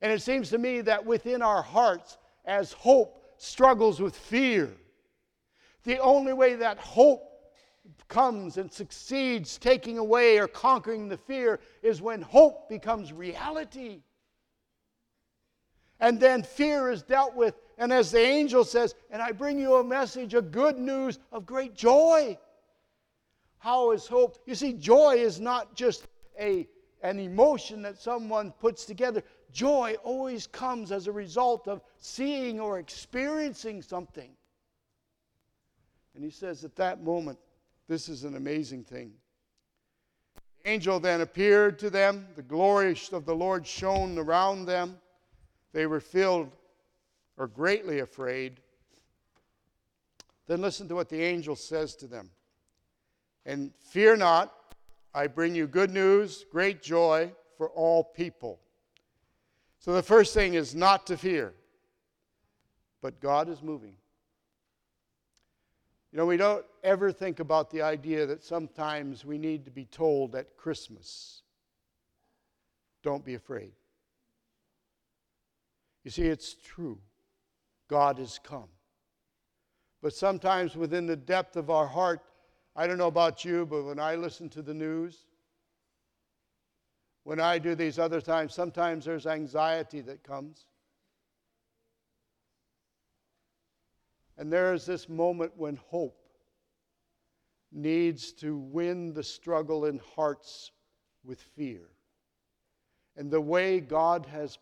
And 0.00 0.12
it 0.12 0.22
seems 0.22 0.50
to 0.50 0.58
me 0.58 0.80
that 0.82 1.04
within 1.04 1.42
our 1.42 1.62
hearts, 1.62 2.18
as 2.44 2.72
hope 2.72 3.24
struggles 3.36 4.00
with 4.00 4.16
fear, 4.16 4.70
the 5.84 5.98
only 5.98 6.32
way 6.32 6.54
that 6.56 6.78
hope 6.78 7.27
comes 8.08 8.56
and 8.56 8.72
succeeds 8.72 9.58
taking 9.58 9.98
away 9.98 10.38
or 10.38 10.48
conquering 10.48 11.08
the 11.08 11.16
fear 11.16 11.60
is 11.82 12.02
when 12.02 12.22
hope 12.22 12.68
becomes 12.68 13.12
reality. 13.12 14.00
And 16.00 16.20
then 16.20 16.42
fear 16.42 16.90
is 16.90 17.02
dealt 17.02 17.34
with. 17.34 17.54
And 17.76 17.92
as 17.92 18.10
the 18.10 18.20
angel 18.20 18.64
says, 18.64 18.94
and 19.10 19.20
I 19.20 19.32
bring 19.32 19.58
you 19.58 19.76
a 19.76 19.84
message, 19.84 20.34
a 20.34 20.42
good 20.42 20.78
news 20.78 21.18
of 21.32 21.46
great 21.46 21.74
joy. 21.74 22.38
How 23.58 23.90
is 23.90 24.06
hope? 24.06 24.38
You 24.46 24.54
see, 24.54 24.72
joy 24.72 25.16
is 25.16 25.40
not 25.40 25.74
just 25.74 26.06
a, 26.38 26.68
an 27.02 27.18
emotion 27.18 27.82
that 27.82 27.98
someone 27.98 28.52
puts 28.60 28.84
together. 28.84 29.22
Joy 29.52 29.96
always 30.04 30.46
comes 30.46 30.92
as 30.92 31.08
a 31.08 31.12
result 31.12 31.66
of 31.66 31.80
seeing 31.98 32.60
or 32.60 32.78
experiencing 32.78 33.82
something. 33.82 34.30
And 36.14 36.24
he 36.24 36.30
says 36.30 36.64
at 36.64 36.76
that 36.76 37.02
moment, 37.02 37.38
this 37.88 38.08
is 38.08 38.24
an 38.24 38.36
amazing 38.36 38.84
thing. 38.84 39.12
The 40.62 40.70
angel 40.70 41.00
then 41.00 41.22
appeared 41.22 41.78
to 41.80 41.90
them, 41.90 42.26
the 42.36 42.42
glory 42.42 42.96
of 43.12 43.24
the 43.24 43.34
Lord 43.34 43.66
shone 43.66 44.18
around 44.18 44.66
them. 44.66 44.98
They 45.72 45.86
were 45.86 46.00
filled 46.00 46.50
or 47.36 47.46
greatly 47.46 48.00
afraid. 48.00 48.60
Then 50.46 50.60
listen 50.60 50.88
to 50.88 50.94
what 50.94 51.08
the 51.08 51.22
angel 51.22 51.56
says 51.56 51.94
to 51.96 52.06
them. 52.06 52.30
And 53.46 53.72
fear 53.78 54.16
not, 54.16 54.52
I 55.14 55.26
bring 55.26 55.54
you 55.54 55.66
good 55.66 55.90
news, 55.90 56.44
great 56.50 56.82
joy 56.82 57.32
for 57.56 57.70
all 57.70 58.04
people. 58.04 58.60
So 59.78 59.92
the 59.94 60.02
first 60.02 60.34
thing 60.34 60.54
is 60.54 60.74
not 60.74 61.06
to 61.06 61.16
fear, 61.16 61.54
but 63.00 63.20
God 63.20 63.48
is 63.48 63.62
moving. 63.62 63.94
You 66.12 66.18
know, 66.18 66.26
we 66.26 66.36
don't 66.36 66.64
ever 66.82 67.12
think 67.12 67.38
about 67.38 67.70
the 67.70 67.82
idea 67.82 68.24
that 68.26 68.42
sometimes 68.42 69.24
we 69.24 69.36
need 69.36 69.64
to 69.66 69.70
be 69.70 69.84
told 69.84 70.34
at 70.34 70.56
Christmas, 70.56 71.42
don't 73.02 73.24
be 73.24 73.34
afraid. 73.34 73.72
You 76.04 76.10
see, 76.10 76.22
it's 76.22 76.54
true. 76.54 76.98
God 77.88 78.18
has 78.18 78.38
come. 78.42 78.68
But 80.00 80.14
sometimes 80.14 80.76
within 80.76 81.06
the 81.06 81.16
depth 81.16 81.56
of 81.56 81.70
our 81.70 81.86
heart, 81.86 82.20
I 82.74 82.86
don't 82.86 82.98
know 82.98 83.08
about 83.08 83.44
you, 83.44 83.66
but 83.66 83.84
when 83.84 83.98
I 83.98 84.14
listen 84.14 84.48
to 84.50 84.62
the 84.62 84.74
news, 84.74 85.26
when 87.24 87.40
I 87.40 87.58
do 87.58 87.74
these 87.74 87.98
other 87.98 88.20
times, 88.20 88.54
sometimes 88.54 89.04
there's 89.04 89.26
anxiety 89.26 90.00
that 90.02 90.22
comes. 90.22 90.66
And 94.38 94.52
there 94.52 94.72
is 94.72 94.86
this 94.86 95.08
moment 95.08 95.52
when 95.56 95.76
hope 95.88 96.16
needs 97.72 98.32
to 98.34 98.56
win 98.56 99.12
the 99.12 99.22
struggle 99.22 99.84
in 99.84 100.00
hearts 100.14 100.70
with 101.24 101.40
fear. 101.40 101.90
And 103.16 103.30
the 103.30 103.40
way 103.40 103.80
God 103.80 104.26
has 104.26 104.58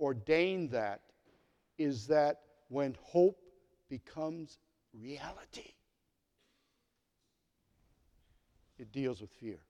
ordained 0.00 0.72
that 0.72 1.02
is 1.78 2.08
that 2.08 2.40
when 2.68 2.96
hope 3.00 3.38
becomes 3.88 4.58
reality, 4.92 5.72
it 8.76 8.90
deals 8.92 9.20
with 9.20 9.30
fear. 9.30 9.60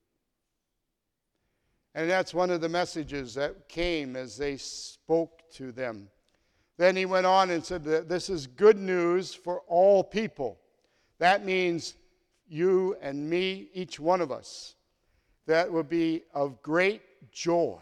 And 1.94 2.08
that's 2.08 2.32
one 2.32 2.50
of 2.50 2.60
the 2.60 2.68
messages 2.68 3.34
that 3.34 3.68
came 3.68 4.16
as 4.16 4.36
they 4.36 4.56
spoke 4.56 5.42
to 5.54 5.72
them. 5.72 6.08
Then 6.80 6.96
he 6.96 7.04
went 7.04 7.26
on 7.26 7.50
and 7.50 7.62
said 7.62 7.84
this 7.84 8.30
is 8.30 8.46
good 8.46 8.78
news 8.78 9.34
for 9.34 9.60
all 9.66 10.02
people. 10.02 10.58
That 11.18 11.44
means 11.44 11.96
you 12.48 12.96
and 13.02 13.28
me, 13.28 13.68
each 13.74 14.00
one 14.00 14.22
of 14.22 14.32
us. 14.32 14.76
That 15.44 15.70
will 15.70 15.82
be 15.82 16.22
of 16.32 16.62
great 16.62 17.02
joy. 17.30 17.80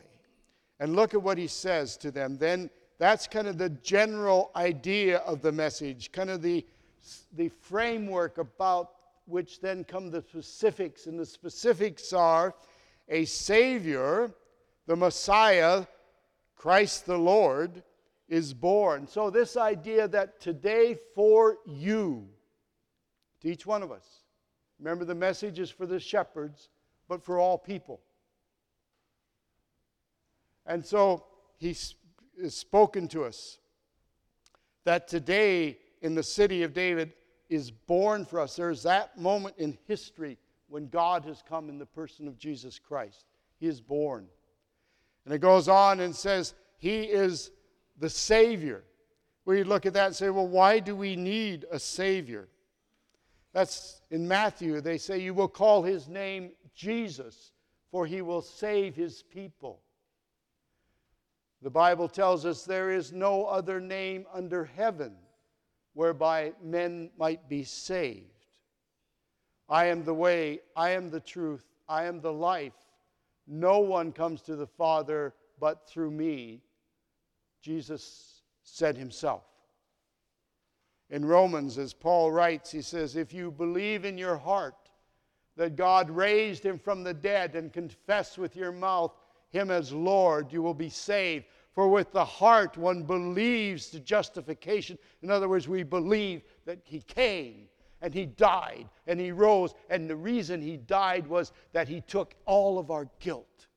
And 0.80 0.96
look 0.96 1.14
at 1.14 1.22
what 1.22 1.38
he 1.38 1.46
says 1.46 1.96
to 1.98 2.10
them. 2.10 2.38
Then 2.38 2.70
that's 2.98 3.28
kind 3.28 3.46
of 3.46 3.56
the 3.56 3.68
general 3.68 4.50
idea 4.56 5.18
of 5.18 5.42
the 5.42 5.52
message, 5.52 6.10
kind 6.10 6.28
of 6.28 6.42
the, 6.42 6.66
the 7.36 7.50
framework 7.50 8.38
about 8.38 8.94
which 9.26 9.60
then 9.60 9.84
come 9.84 10.10
the 10.10 10.22
specifics. 10.22 11.06
And 11.06 11.16
the 11.16 11.24
specifics 11.24 12.12
are 12.12 12.52
a 13.08 13.26
Savior, 13.26 14.32
the 14.88 14.96
Messiah, 14.96 15.86
Christ 16.56 17.06
the 17.06 17.16
Lord, 17.16 17.84
is 18.28 18.52
born. 18.52 19.06
So, 19.06 19.30
this 19.30 19.56
idea 19.56 20.06
that 20.08 20.40
today 20.40 20.98
for 21.14 21.58
you, 21.66 22.28
to 23.40 23.48
each 23.48 23.66
one 23.66 23.82
of 23.82 23.90
us, 23.90 24.24
remember 24.78 25.04
the 25.04 25.14
message 25.14 25.58
is 25.58 25.70
for 25.70 25.86
the 25.86 25.98
shepherds, 25.98 26.68
but 27.08 27.24
for 27.24 27.38
all 27.38 27.56
people. 27.56 28.00
And 30.66 30.84
so, 30.84 31.24
he 31.56 31.68
has 31.68 32.54
spoken 32.54 33.08
to 33.08 33.24
us 33.24 33.58
that 34.84 35.08
today 35.08 35.78
in 36.02 36.14
the 36.14 36.22
city 36.22 36.62
of 36.62 36.72
David 36.72 37.12
is 37.48 37.70
born 37.70 38.24
for 38.24 38.40
us. 38.40 38.56
There's 38.56 38.82
that 38.82 39.18
moment 39.18 39.56
in 39.58 39.76
history 39.86 40.38
when 40.68 40.88
God 40.88 41.24
has 41.24 41.42
come 41.48 41.68
in 41.68 41.78
the 41.78 41.86
person 41.86 42.28
of 42.28 42.38
Jesus 42.38 42.78
Christ. 42.78 43.24
He 43.58 43.66
is 43.66 43.80
born. 43.80 44.26
And 45.24 45.34
it 45.34 45.40
goes 45.40 45.68
on 45.68 46.00
and 46.00 46.14
says, 46.14 46.54
He 46.78 47.02
is 47.02 47.50
the 47.98 48.10
Savior. 48.10 48.84
We 49.44 49.62
look 49.62 49.86
at 49.86 49.94
that 49.94 50.06
and 50.06 50.16
say, 50.16 50.30
well, 50.30 50.46
why 50.46 50.78
do 50.78 50.94
we 50.94 51.16
need 51.16 51.64
a 51.70 51.78
Savior? 51.78 52.48
That's 53.52 54.02
in 54.10 54.28
Matthew. 54.28 54.80
They 54.80 54.98
say, 54.98 55.18
You 55.18 55.34
will 55.34 55.48
call 55.48 55.82
his 55.82 56.08
name 56.08 56.52
Jesus, 56.74 57.52
for 57.90 58.06
he 58.06 58.22
will 58.22 58.42
save 58.42 58.94
his 58.94 59.22
people. 59.22 59.80
The 61.62 61.70
Bible 61.70 62.08
tells 62.08 62.46
us 62.46 62.62
there 62.62 62.90
is 62.90 63.12
no 63.12 63.46
other 63.46 63.80
name 63.80 64.26
under 64.32 64.64
heaven 64.64 65.16
whereby 65.94 66.52
men 66.62 67.10
might 67.18 67.48
be 67.48 67.64
saved. 67.64 68.26
I 69.68 69.86
am 69.86 70.04
the 70.04 70.14
way, 70.14 70.60
I 70.76 70.90
am 70.90 71.10
the 71.10 71.20
truth, 71.20 71.66
I 71.88 72.04
am 72.04 72.20
the 72.20 72.32
life. 72.32 72.74
No 73.46 73.80
one 73.80 74.12
comes 74.12 74.40
to 74.42 74.54
the 74.54 74.66
Father 74.66 75.34
but 75.58 75.88
through 75.88 76.12
me. 76.12 76.62
Jesus 77.60 78.42
said 78.62 78.96
himself. 78.96 79.44
In 81.10 81.24
Romans, 81.24 81.78
as 81.78 81.94
Paul 81.94 82.30
writes, 82.30 82.70
he 82.70 82.82
says, 82.82 83.16
If 83.16 83.32
you 83.32 83.50
believe 83.50 84.04
in 84.04 84.18
your 84.18 84.36
heart 84.36 84.90
that 85.56 85.76
God 85.76 86.10
raised 86.10 86.64
him 86.64 86.78
from 86.78 87.02
the 87.02 87.14
dead 87.14 87.56
and 87.56 87.72
confess 87.72 88.36
with 88.36 88.54
your 88.54 88.72
mouth 88.72 89.12
him 89.50 89.70
as 89.70 89.92
Lord, 89.92 90.52
you 90.52 90.62
will 90.62 90.74
be 90.74 90.90
saved. 90.90 91.46
For 91.74 91.88
with 91.88 92.12
the 92.12 92.24
heart 92.24 92.76
one 92.76 93.04
believes 93.04 93.88
to 93.90 94.00
justification. 94.00 94.98
In 95.22 95.30
other 95.30 95.48
words, 95.48 95.68
we 95.68 95.82
believe 95.82 96.42
that 96.66 96.80
he 96.84 97.00
came 97.00 97.68
and 98.02 98.12
he 98.12 98.26
died 98.26 98.88
and 99.06 99.18
he 99.18 99.32
rose. 99.32 99.74
And 99.88 100.08
the 100.08 100.16
reason 100.16 100.60
he 100.60 100.76
died 100.76 101.26
was 101.26 101.52
that 101.72 101.88
he 101.88 102.00
took 102.02 102.34
all 102.46 102.78
of 102.78 102.90
our 102.90 103.08
guilt. 103.20 103.67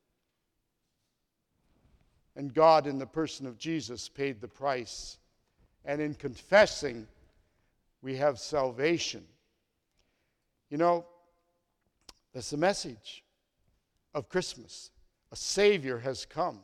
And 2.36 2.54
God, 2.54 2.88
in 2.88 2.98
the 2.98 3.06
person 3.06 3.46
of 3.46 3.58
Jesus, 3.58 4.08
paid 4.08 4.40
the 4.40 4.48
price. 4.48 5.18
And 5.86 6.02
in 6.02 6.14
confessing, 6.14 7.08
we 8.02 8.16
have 8.16 8.40
salvation. 8.40 9.24
You 10.70 10.78
know, 10.78 11.06
that's 12.34 12.52
the 12.52 12.58
message 12.58 13.24
of 14.14 14.30
Christmas. 14.30 14.92
A 15.32 15.36
Savior 15.36 15.98
has 16.00 16.26
come. 16.26 16.60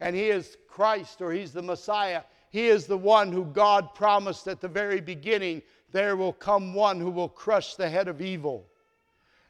And 0.00 0.16
He 0.16 0.30
is 0.30 0.56
Christ, 0.68 1.20
or 1.20 1.32
He's 1.32 1.52
the 1.52 1.62
Messiah. 1.62 2.22
He 2.50 2.66
is 2.66 2.86
the 2.86 2.98
one 2.98 3.30
who 3.30 3.44
God 3.44 3.94
promised 3.94 4.48
at 4.48 4.60
the 4.60 4.68
very 4.68 5.00
beginning 5.00 5.62
there 5.92 6.16
will 6.16 6.32
come 6.32 6.74
one 6.74 7.00
who 7.00 7.10
will 7.10 7.28
crush 7.28 7.74
the 7.74 7.88
head 7.88 8.08
of 8.08 8.20
evil. 8.20 8.66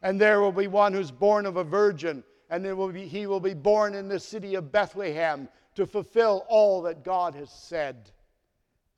And 0.02 0.20
there 0.20 0.40
will 0.40 0.52
be 0.52 0.66
one 0.66 0.92
who's 0.92 1.10
born 1.10 1.44
of 1.44 1.56
a 1.56 1.64
virgin 1.64 2.24
and 2.50 2.64
will 2.76 2.90
be, 2.90 3.06
he 3.06 3.26
will 3.26 3.40
be 3.40 3.54
born 3.54 3.94
in 3.94 4.08
the 4.08 4.18
city 4.18 4.56
of 4.56 4.72
Bethlehem 4.72 5.48
to 5.76 5.86
fulfill 5.86 6.44
all 6.48 6.82
that 6.82 7.04
God 7.04 7.34
has 7.36 7.50
said. 7.50 8.10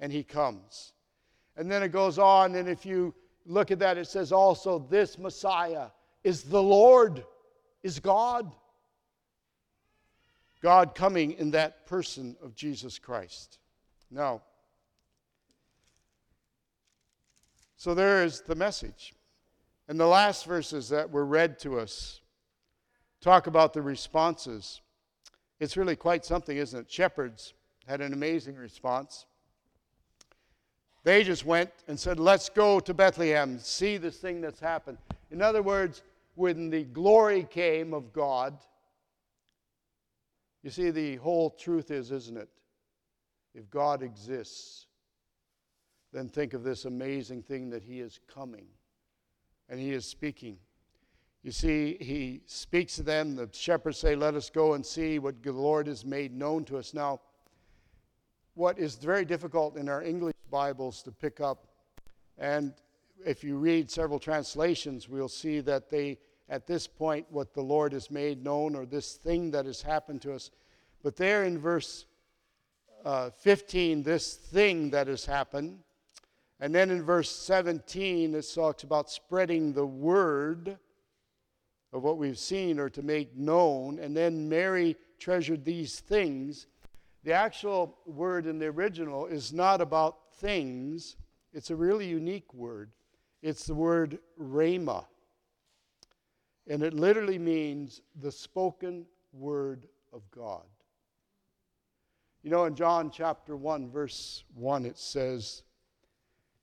And 0.00 0.10
he 0.10 0.24
comes. 0.24 0.94
And 1.56 1.70
then 1.70 1.82
it 1.82 1.88
goes 1.88 2.18
on, 2.18 2.54
and 2.54 2.66
if 2.66 2.86
you 2.86 3.14
look 3.44 3.70
at 3.70 3.78
that, 3.80 3.98
it 3.98 4.06
says 4.06 4.32
also, 4.32 4.78
This 4.78 5.18
Messiah 5.18 5.88
is 6.24 6.44
the 6.44 6.62
Lord, 6.62 7.24
is 7.82 8.00
God. 8.00 8.50
God 10.62 10.94
coming 10.94 11.32
in 11.32 11.50
that 11.50 11.86
person 11.86 12.36
of 12.42 12.54
Jesus 12.54 12.98
Christ. 12.98 13.58
Now, 14.10 14.42
so 17.76 17.94
there 17.94 18.24
is 18.24 18.40
the 18.40 18.54
message. 18.54 19.12
And 19.88 20.00
the 20.00 20.06
last 20.06 20.46
verses 20.46 20.88
that 20.88 21.10
were 21.10 21.26
read 21.26 21.58
to 21.60 21.78
us 21.80 22.21
talk 23.22 23.46
about 23.46 23.72
the 23.72 23.80
responses. 23.80 24.82
It's 25.60 25.76
really 25.76 25.96
quite 25.96 26.24
something, 26.24 26.56
isn't 26.56 26.78
it? 26.78 26.90
Shepherds 26.90 27.54
had 27.86 28.00
an 28.00 28.12
amazing 28.12 28.56
response. 28.56 29.24
They 31.04 31.24
just 31.24 31.46
went 31.46 31.70
and 31.88 31.98
said, 31.98 32.20
Let's 32.20 32.48
go 32.48 32.78
to 32.80 32.92
Bethlehem, 32.92 33.58
see 33.58 33.96
this 33.96 34.18
thing 34.18 34.40
that's 34.40 34.60
happened. 34.60 34.98
In 35.30 35.40
other 35.40 35.62
words, 35.62 36.02
when 36.34 36.68
the 36.68 36.84
glory 36.84 37.46
came 37.48 37.94
of 37.94 38.12
God, 38.12 38.58
you 40.62 40.70
see, 40.70 40.90
the 40.90 41.16
whole 41.16 41.50
truth 41.50 41.90
is, 41.90 42.12
isn't 42.12 42.36
it? 42.36 42.48
If 43.54 43.68
God 43.68 44.02
exists, 44.02 44.86
then 46.12 46.28
think 46.28 46.54
of 46.54 46.62
this 46.62 46.84
amazing 46.84 47.42
thing 47.42 47.70
that 47.70 47.82
He 47.82 48.00
is 48.00 48.20
coming 48.32 48.66
and 49.68 49.80
He 49.80 49.92
is 49.92 50.06
speaking. 50.06 50.58
You 51.42 51.50
see, 51.50 51.96
He 52.00 52.42
speaks 52.46 52.96
to 52.96 53.02
them. 53.02 53.34
The 53.34 53.48
shepherds 53.52 53.98
say, 53.98 54.14
Let 54.14 54.34
us 54.34 54.48
go 54.48 54.74
and 54.74 54.84
see 54.84 55.18
what 55.18 55.42
the 55.42 55.52
Lord 55.52 55.86
has 55.88 56.04
made 56.04 56.36
known 56.36 56.64
to 56.66 56.78
us. 56.78 56.94
Now, 56.94 57.20
what 58.54 58.78
is 58.78 58.96
very 58.96 59.24
difficult 59.24 59.76
in 59.76 59.88
our 59.88 60.02
English 60.02 60.34
Bibles 60.50 61.02
to 61.02 61.10
pick 61.10 61.40
up, 61.40 61.66
and 62.38 62.74
if 63.24 63.42
you 63.42 63.56
read 63.56 63.90
several 63.90 64.18
translations, 64.18 65.08
we'll 65.08 65.28
see 65.28 65.60
that 65.60 65.88
they, 65.90 66.18
at 66.48 66.66
this 66.66 66.86
point, 66.86 67.26
what 67.30 67.54
the 67.54 67.62
Lord 67.62 67.92
has 67.92 68.10
made 68.10 68.44
known 68.44 68.74
or 68.74 68.84
this 68.84 69.14
thing 69.14 69.50
that 69.52 69.66
has 69.66 69.80
happened 69.82 70.22
to 70.22 70.34
us. 70.34 70.50
But 71.02 71.16
there 71.16 71.44
in 71.44 71.58
verse 71.58 72.06
uh, 73.04 73.30
15, 73.30 74.02
this 74.02 74.34
thing 74.34 74.90
that 74.90 75.08
has 75.08 75.24
happened. 75.24 75.78
And 76.60 76.74
then 76.74 76.90
in 76.90 77.02
verse 77.02 77.30
17, 77.30 78.34
it 78.34 78.46
talks 78.54 78.84
about 78.84 79.10
spreading 79.10 79.72
the 79.72 79.86
word 79.86 80.78
of 81.92 82.02
what 82.02 82.18
we've 82.18 82.38
seen 82.38 82.78
or 82.78 82.88
to 82.90 83.02
make 83.02 83.36
known. 83.36 83.98
And 83.98 84.16
then 84.16 84.48
Mary 84.48 84.96
treasured 85.18 85.64
these 85.64 86.00
things. 86.00 86.66
The 87.24 87.32
actual 87.32 87.98
word 88.06 88.46
in 88.46 88.58
the 88.58 88.66
original 88.66 89.26
is 89.26 89.52
not 89.52 89.80
about 89.80 90.16
things, 90.36 91.16
it's 91.52 91.70
a 91.70 91.76
really 91.76 92.06
unique 92.06 92.52
word. 92.54 92.90
It's 93.42 93.66
the 93.66 93.74
word 93.74 94.18
rhema. 94.40 95.04
And 96.68 96.82
it 96.82 96.94
literally 96.94 97.38
means 97.38 98.00
the 98.20 98.30
spoken 98.30 99.04
word 99.32 99.86
of 100.12 100.22
God. 100.30 100.64
You 102.42 102.50
know, 102.50 102.64
in 102.64 102.74
John 102.74 103.10
chapter 103.10 103.56
1, 103.56 103.90
verse 103.90 104.44
1, 104.54 104.84
it 104.86 104.98
says, 104.98 105.62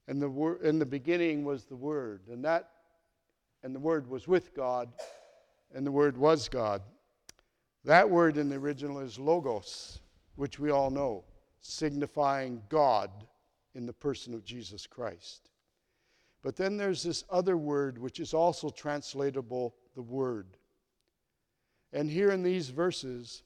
and 0.10 0.20
the 0.20 0.28
wor- 0.28 0.58
in 0.64 0.80
the 0.80 0.86
beginning 0.88 1.46
was 1.46 1.66
the 1.66 1.76
Word, 1.76 2.22
and 2.32 2.44
that 2.44 2.72
and 3.62 3.76
the 3.76 3.80
Word 3.80 4.10
was 4.10 4.28
with 4.28 4.56
God, 4.56 4.90
and 5.74 5.86
the 5.86 5.92
Word 5.92 6.18
was 6.18 6.50
God. 6.50 6.82
That 7.86 8.10
word 8.10 8.38
in 8.38 8.50
the 8.50 8.58
original 8.58 9.00
is 9.00 9.18
logos, 9.18 10.02
which 10.36 10.60
we 10.60 10.70
all 10.70 10.90
know, 10.90 11.24
signifying 11.62 12.62
God 12.70 13.10
in 13.74 13.86
the 13.86 13.94
person 13.94 14.34
of 14.34 14.44
Jesus 14.44 14.86
Christ. 14.86 15.50
But 16.42 16.56
then 16.56 16.78
there's 16.78 17.04
this 17.04 17.24
other 17.30 17.58
word 17.58 17.98
which 17.98 18.20
is 18.20 18.34
also 18.34 18.70
translatable 18.70 19.76
the 19.96 20.02
Word. 20.02 20.48
And 21.92 22.10
here 22.10 22.32
in 22.32 22.44
these 22.44 22.70
verses, 22.70 23.44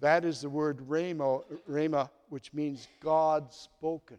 that 0.00 0.24
is 0.24 0.40
the 0.40 0.48
word 0.48 0.78
rhema, 0.88 1.42
rhema 1.68 2.10
which 2.28 2.52
means 2.52 2.88
God 3.00 3.52
spoken. 3.52 4.18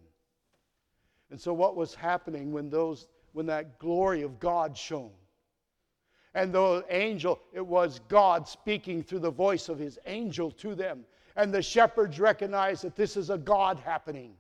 And 1.31 1.39
so, 1.39 1.53
what 1.53 1.75
was 1.75 1.95
happening 1.95 2.51
when, 2.51 2.69
those, 2.69 3.07
when 3.31 3.45
that 3.47 3.79
glory 3.79 4.21
of 4.21 4.39
God 4.39 4.77
shone? 4.77 5.11
And 6.33 6.53
the 6.53 6.83
angel, 6.89 7.39
it 7.53 7.65
was 7.65 7.99
God 8.07 8.47
speaking 8.47 9.03
through 9.03 9.19
the 9.19 9.31
voice 9.31 9.69
of 9.69 9.77
his 9.77 9.99
angel 10.05 10.49
to 10.51 10.73
them. 10.73 11.05
And 11.35 11.53
the 11.53 11.61
shepherds 11.61 12.19
recognized 12.19 12.83
that 12.83 12.95
this 12.95 13.17
is 13.17 13.29
a 13.29 13.37
God 13.37 13.79
happening. 13.79 14.33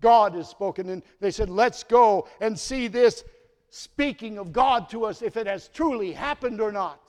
God 0.00 0.34
has 0.34 0.48
spoken. 0.48 0.88
And 0.88 1.02
they 1.20 1.30
said, 1.30 1.50
Let's 1.50 1.82
go 1.82 2.28
and 2.40 2.58
see 2.58 2.88
this 2.88 3.24
speaking 3.70 4.38
of 4.38 4.52
God 4.52 4.88
to 4.90 5.04
us 5.04 5.22
if 5.22 5.36
it 5.36 5.46
has 5.46 5.68
truly 5.68 6.12
happened 6.12 6.60
or 6.60 6.72
not. 6.72 7.00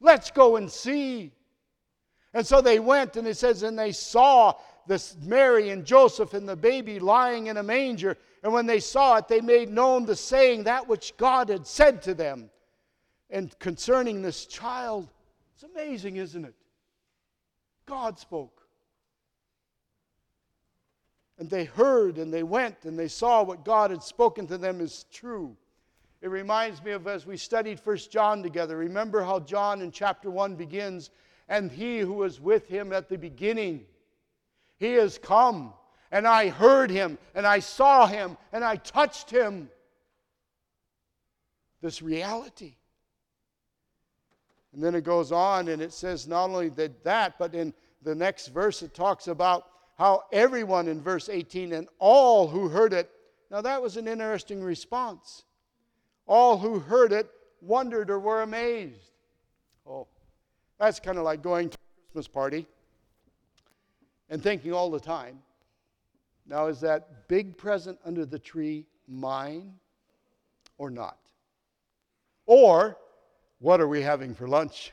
Let's 0.00 0.30
go 0.30 0.56
and 0.56 0.70
see. 0.70 1.32
And 2.34 2.46
so 2.46 2.60
they 2.60 2.78
went, 2.78 3.16
and 3.16 3.26
it 3.26 3.36
says, 3.36 3.62
and 3.62 3.78
they 3.78 3.92
saw 3.92 4.54
this 4.86 5.16
Mary 5.22 5.70
and 5.70 5.84
Joseph 5.84 6.34
and 6.34 6.48
the 6.48 6.56
baby 6.56 6.98
lying 6.98 7.46
in 7.46 7.56
a 7.56 7.62
manger. 7.62 8.16
And 8.42 8.52
when 8.52 8.66
they 8.66 8.80
saw 8.80 9.16
it, 9.16 9.28
they 9.28 9.40
made 9.40 9.70
known 9.70 10.04
the 10.04 10.16
saying 10.16 10.64
that 10.64 10.86
which 10.86 11.16
God 11.16 11.48
had 11.48 11.66
said 11.66 12.02
to 12.02 12.14
them. 12.14 12.50
And 13.30 13.56
concerning 13.58 14.22
this 14.22 14.46
child, 14.46 15.08
it's 15.54 15.64
amazing, 15.64 16.16
isn't 16.16 16.44
it? 16.44 16.54
God 17.86 18.18
spoke. 18.18 18.62
And 21.38 21.48
they 21.48 21.64
heard 21.64 22.18
and 22.18 22.32
they 22.32 22.42
went 22.42 22.84
and 22.84 22.98
they 22.98 23.08
saw 23.08 23.42
what 23.42 23.64
God 23.64 23.90
had 23.90 24.02
spoken 24.02 24.46
to 24.48 24.58
them 24.58 24.80
is 24.80 25.04
true. 25.12 25.56
It 26.20 26.30
reminds 26.30 26.82
me 26.82 26.90
of 26.92 27.06
as 27.06 27.26
we 27.26 27.36
studied 27.36 27.78
First 27.78 28.10
John 28.10 28.42
together. 28.42 28.76
Remember 28.76 29.22
how 29.22 29.40
John 29.40 29.82
in 29.82 29.92
chapter 29.92 30.30
1 30.30 30.56
begins 30.56 31.10
and 31.48 31.70
he 31.70 32.00
who 32.00 32.14
was 32.14 32.40
with 32.40 32.68
him 32.68 32.92
at 32.92 33.08
the 33.08 33.16
beginning. 33.16 33.86
He 34.78 34.92
has 34.94 35.18
come, 35.18 35.72
and 36.10 36.26
I 36.26 36.48
heard 36.48 36.90
him, 36.90 37.18
and 37.34 37.46
I 37.46 37.60
saw 37.60 38.06
him, 38.06 38.36
and 38.52 38.62
I 38.64 38.76
touched 38.76 39.30
him. 39.30 39.70
This 41.80 42.02
reality. 42.02 42.74
And 44.72 44.82
then 44.82 44.94
it 44.94 45.04
goes 45.04 45.32
on, 45.32 45.68
and 45.68 45.80
it 45.80 45.92
says 45.92 46.28
not 46.28 46.44
only 46.44 46.68
that, 46.70 47.02
that, 47.04 47.38
but 47.38 47.54
in 47.54 47.72
the 48.02 48.14
next 48.14 48.48
verse 48.48 48.82
it 48.82 48.94
talks 48.94 49.28
about 49.28 49.66
how 49.96 50.24
everyone 50.32 50.88
in 50.88 51.00
verse 51.00 51.28
18 51.28 51.72
and 51.72 51.88
all 51.98 52.46
who 52.46 52.68
heard 52.68 52.92
it. 52.92 53.10
Now 53.50 53.60
that 53.62 53.82
was 53.82 53.96
an 53.96 54.06
interesting 54.06 54.62
response. 54.62 55.44
All 56.26 56.58
who 56.58 56.78
heard 56.78 57.12
it 57.12 57.28
wondered 57.60 58.10
or 58.10 58.20
were 58.20 58.42
amazed. 58.42 59.10
Oh, 59.86 60.06
that's 60.78 61.00
kind 61.00 61.18
of 61.18 61.24
like 61.24 61.42
going 61.42 61.70
to 61.70 61.76
a 61.76 62.12
Christmas 62.12 62.28
party 62.28 62.66
and 64.30 64.42
thinking 64.42 64.72
all 64.72 64.90
the 64.90 65.00
time, 65.00 65.38
now 66.46 66.66
is 66.66 66.80
that 66.80 67.28
big 67.28 67.56
present 67.56 67.98
under 68.04 68.24
the 68.24 68.38
tree 68.38 68.86
mine 69.06 69.74
or 70.76 70.90
not? 70.90 71.18
Or, 72.46 72.96
what 73.58 73.80
are 73.80 73.88
we 73.88 74.02
having 74.02 74.34
for 74.34 74.46
lunch? 74.46 74.92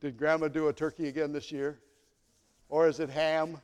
Did 0.00 0.16
grandma 0.16 0.48
do 0.48 0.68
a 0.68 0.72
turkey 0.72 1.08
again 1.08 1.32
this 1.32 1.50
year? 1.50 1.80
Or 2.68 2.88
is 2.88 3.00
it 3.00 3.10
ham? 3.10 3.60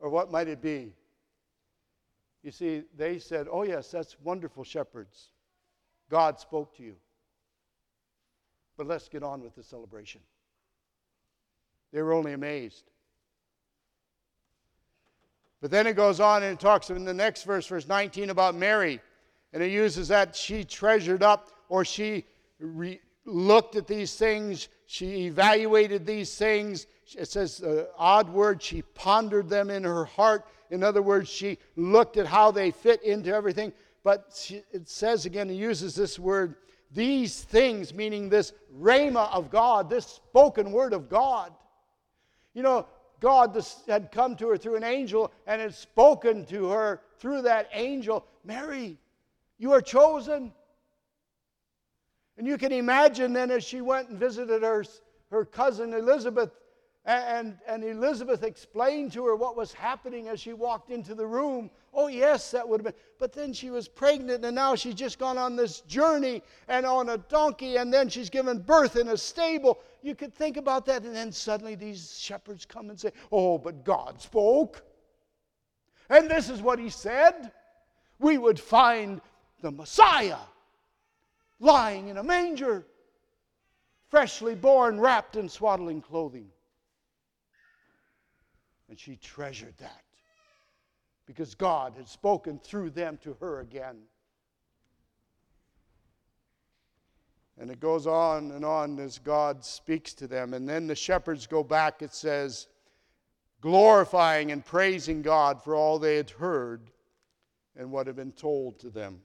Or 0.00 0.08
what 0.08 0.30
might 0.30 0.48
it 0.48 0.60
be? 0.60 0.92
You 2.42 2.50
see, 2.50 2.82
they 2.96 3.18
said, 3.18 3.46
Oh, 3.50 3.62
yes, 3.62 3.90
that's 3.90 4.16
wonderful, 4.22 4.64
shepherds. 4.64 5.28
God 6.10 6.40
spoke 6.40 6.76
to 6.76 6.82
you. 6.82 6.96
But 8.76 8.86
let's 8.86 9.08
get 9.08 9.22
on 9.22 9.42
with 9.42 9.54
the 9.54 9.62
celebration. 9.62 10.20
They 11.92 12.02
were 12.02 12.12
only 12.12 12.32
amazed. 12.32 12.84
But 15.60 15.70
then 15.70 15.86
it 15.86 15.96
goes 15.96 16.20
on 16.20 16.42
and 16.42 16.52
it 16.52 16.60
talks 16.60 16.90
in 16.90 17.04
the 17.04 17.14
next 17.14 17.42
verse, 17.42 17.66
verse 17.66 17.88
19, 17.88 18.30
about 18.30 18.54
Mary. 18.54 19.00
And 19.52 19.62
it 19.62 19.72
uses 19.72 20.08
that 20.08 20.36
she 20.36 20.64
treasured 20.64 21.22
up 21.22 21.50
or 21.68 21.84
she 21.84 22.24
re- 22.58 23.00
looked 23.24 23.76
at 23.76 23.86
these 23.86 24.14
things, 24.14 24.68
she 24.86 25.26
evaluated 25.26 26.06
these 26.06 26.36
things. 26.36 26.86
It 27.16 27.28
says, 27.28 27.62
uh, 27.62 27.86
odd 27.96 28.28
word, 28.28 28.62
she 28.62 28.82
pondered 28.82 29.48
them 29.48 29.70
in 29.70 29.84
her 29.84 30.04
heart. 30.04 30.46
In 30.70 30.82
other 30.82 31.02
words, 31.02 31.28
she 31.28 31.58
looked 31.76 32.16
at 32.16 32.26
how 32.26 32.50
they 32.50 32.70
fit 32.70 33.02
into 33.02 33.34
everything. 33.34 33.72
But 34.04 34.34
she, 34.34 34.62
it 34.72 34.88
says 34.88 35.26
again, 35.26 35.50
it 35.50 35.54
uses 35.54 35.94
this 35.94 36.18
word 36.18 36.54
these 36.90 37.42
things, 37.42 37.92
meaning 37.92 38.28
this 38.28 38.54
rhema 38.78 39.30
of 39.32 39.50
God, 39.50 39.90
this 39.90 40.06
spoken 40.06 40.72
word 40.72 40.94
of 40.94 41.08
God. 41.10 41.52
You 42.54 42.62
know, 42.62 42.86
God 43.20 43.62
had 43.86 44.10
come 44.10 44.36
to 44.36 44.48
her 44.48 44.56
through 44.56 44.76
an 44.76 44.84
angel 44.84 45.30
and 45.46 45.60
had 45.60 45.74
spoken 45.74 46.46
to 46.46 46.68
her 46.68 47.02
through 47.18 47.42
that 47.42 47.68
angel 47.72 48.24
Mary, 48.44 48.96
you 49.58 49.72
are 49.72 49.82
chosen. 49.82 50.52
And 52.38 52.46
you 52.46 52.56
can 52.56 52.70
imagine 52.70 53.32
then 53.32 53.50
as 53.50 53.64
she 53.64 53.80
went 53.80 54.10
and 54.10 54.18
visited 54.18 54.62
her, 54.62 54.84
her 55.32 55.44
cousin 55.44 55.92
Elizabeth, 55.92 56.52
and, 57.04 57.58
and 57.66 57.82
Elizabeth 57.82 58.44
explained 58.44 59.12
to 59.12 59.26
her 59.26 59.34
what 59.34 59.56
was 59.56 59.72
happening 59.72 60.28
as 60.28 60.38
she 60.38 60.52
walked 60.52 60.90
into 60.90 61.16
the 61.16 61.26
room. 61.26 61.68
Oh, 61.92 62.06
yes, 62.06 62.52
that 62.52 62.68
would 62.68 62.80
have 62.80 62.94
been. 62.94 63.02
But 63.18 63.32
then 63.32 63.52
she 63.52 63.70
was 63.70 63.88
pregnant, 63.88 64.44
and 64.44 64.54
now 64.54 64.76
she's 64.76 64.94
just 64.94 65.18
gone 65.18 65.36
on 65.36 65.56
this 65.56 65.80
journey 65.80 66.42
and 66.68 66.86
on 66.86 67.08
a 67.08 67.18
donkey, 67.18 67.76
and 67.76 67.92
then 67.92 68.08
she's 68.08 68.30
given 68.30 68.60
birth 68.60 68.94
in 68.94 69.08
a 69.08 69.16
stable. 69.16 69.80
You 70.02 70.14
could 70.14 70.32
think 70.32 70.56
about 70.56 70.86
that, 70.86 71.02
and 71.02 71.16
then 71.16 71.32
suddenly 71.32 71.74
these 71.74 72.20
shepherds 72.20 72.64
come 72.64 72.90
and 72.90 73.00
say, 73.00 73.10
Oh, 73.32 73.58
but 73.58 73.84
God 73.84 74.20
spoke. 74.20 74.82
And 76.08 76.30
this 76.30 76.50
is 76.50 76.62
what 76.62 76.78
He 76.78 76.90
said 76.90 77.50
we 78.20 78.38
would 78.38 78.60
find 78.60 79.20
the 79.60 79.72
Messiah 79.72 80.36
lying 81.60 82.08
in 82.08 82.16
a 82.16 82.22
manger, 82.22 82.86
freshly 84.08 84.54
born, 84.54 85.00
wrapped 85.00 85.36
in 85.36 85.48
swaddling 85.48 86.00
clothing. 86.00 86.48
And 88.88 88.98
she 88.98 89.16
treasured 89.16 89.76
that 89.78 90.02
because 91.26 91.54
God 91.54 91.92
had 91.96 92.08
spoken 92.08 92.58
through 92.58 92.90
them 92.90 93.18
to 93.22 93.36
her 93.40 93.60
again. 93.60 93.98
And 97.60 97.70
it 97.70 97.80
goes 97.80 98.06
on 98.06 98.52
and 98.52 98.64
on 98.64 98.98
as 98.98 99.18
God 99.18 99.64
speaks 99.64 100.14
to 100.14 100.26
them. 100.26 100.54
And 100.54 100.68
then 100.68 100.86
the 100.86 100.94
shepherds 100.94 101.46
go 101.46 101.64
back, 101.64 102.02
it 102.02 102.14
says, 102.14 102.68
glorifying 103.60 104.52
and 104.52 104.64
praising 104.64 105.22
God 105.22 105.62
for 105.62 105.74
all 105.74 105.98
they 105.98 106.16
had 106.16 106.30
heard 106.30 106.90
and 107.76 107.90
what 107.90 108.06
had 108.06 108.16
been 108.16 108.32
told 108.32 108.78
to 108.80 108.90
them. 108.90 109.20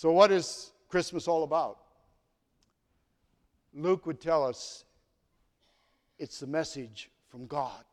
So, 0.00 0.10
what 0.10 0.32
is 0.32 0.72
Christmas 0.88 1.28
all 1.28 1.42
about? 1.42 1.76
Luke 3.74 4.06
would 4.06 4.18
tell 4.18 4.46
us 4.46 4.86
it's 6.18 6.40
the 6.40 6.46
message 6.46 7.10
from 7.28 7.46
God. 7.46 7.84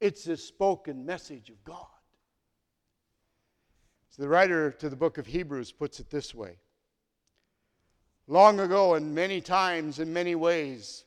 It's 0.00 0.24
the 0.24 0.36
spoken 0.36 1.06
message 1.06 1.48
of 1.48 1.62
God. 1.62 1.86
So 4.08 4.22
the 4.22 4.28
writer 4.28 4.72
to 4.72 4.88
the 4.88 4.96
book 4.96 5.16
of 5.16 5.26
Hebrews 5.26 5.70
puts 5.70 6.00
it 6.00 6.10
this 6.10 6.34
way 6.34 6.56
Long 8.26 8.58
ago, 8.58 8.94
and 8.94 9.14
many 9.14 9.40
times, 9.40 10.00
in 10.00 10.12
many 10.12 10.34
ways, 10.34 11.04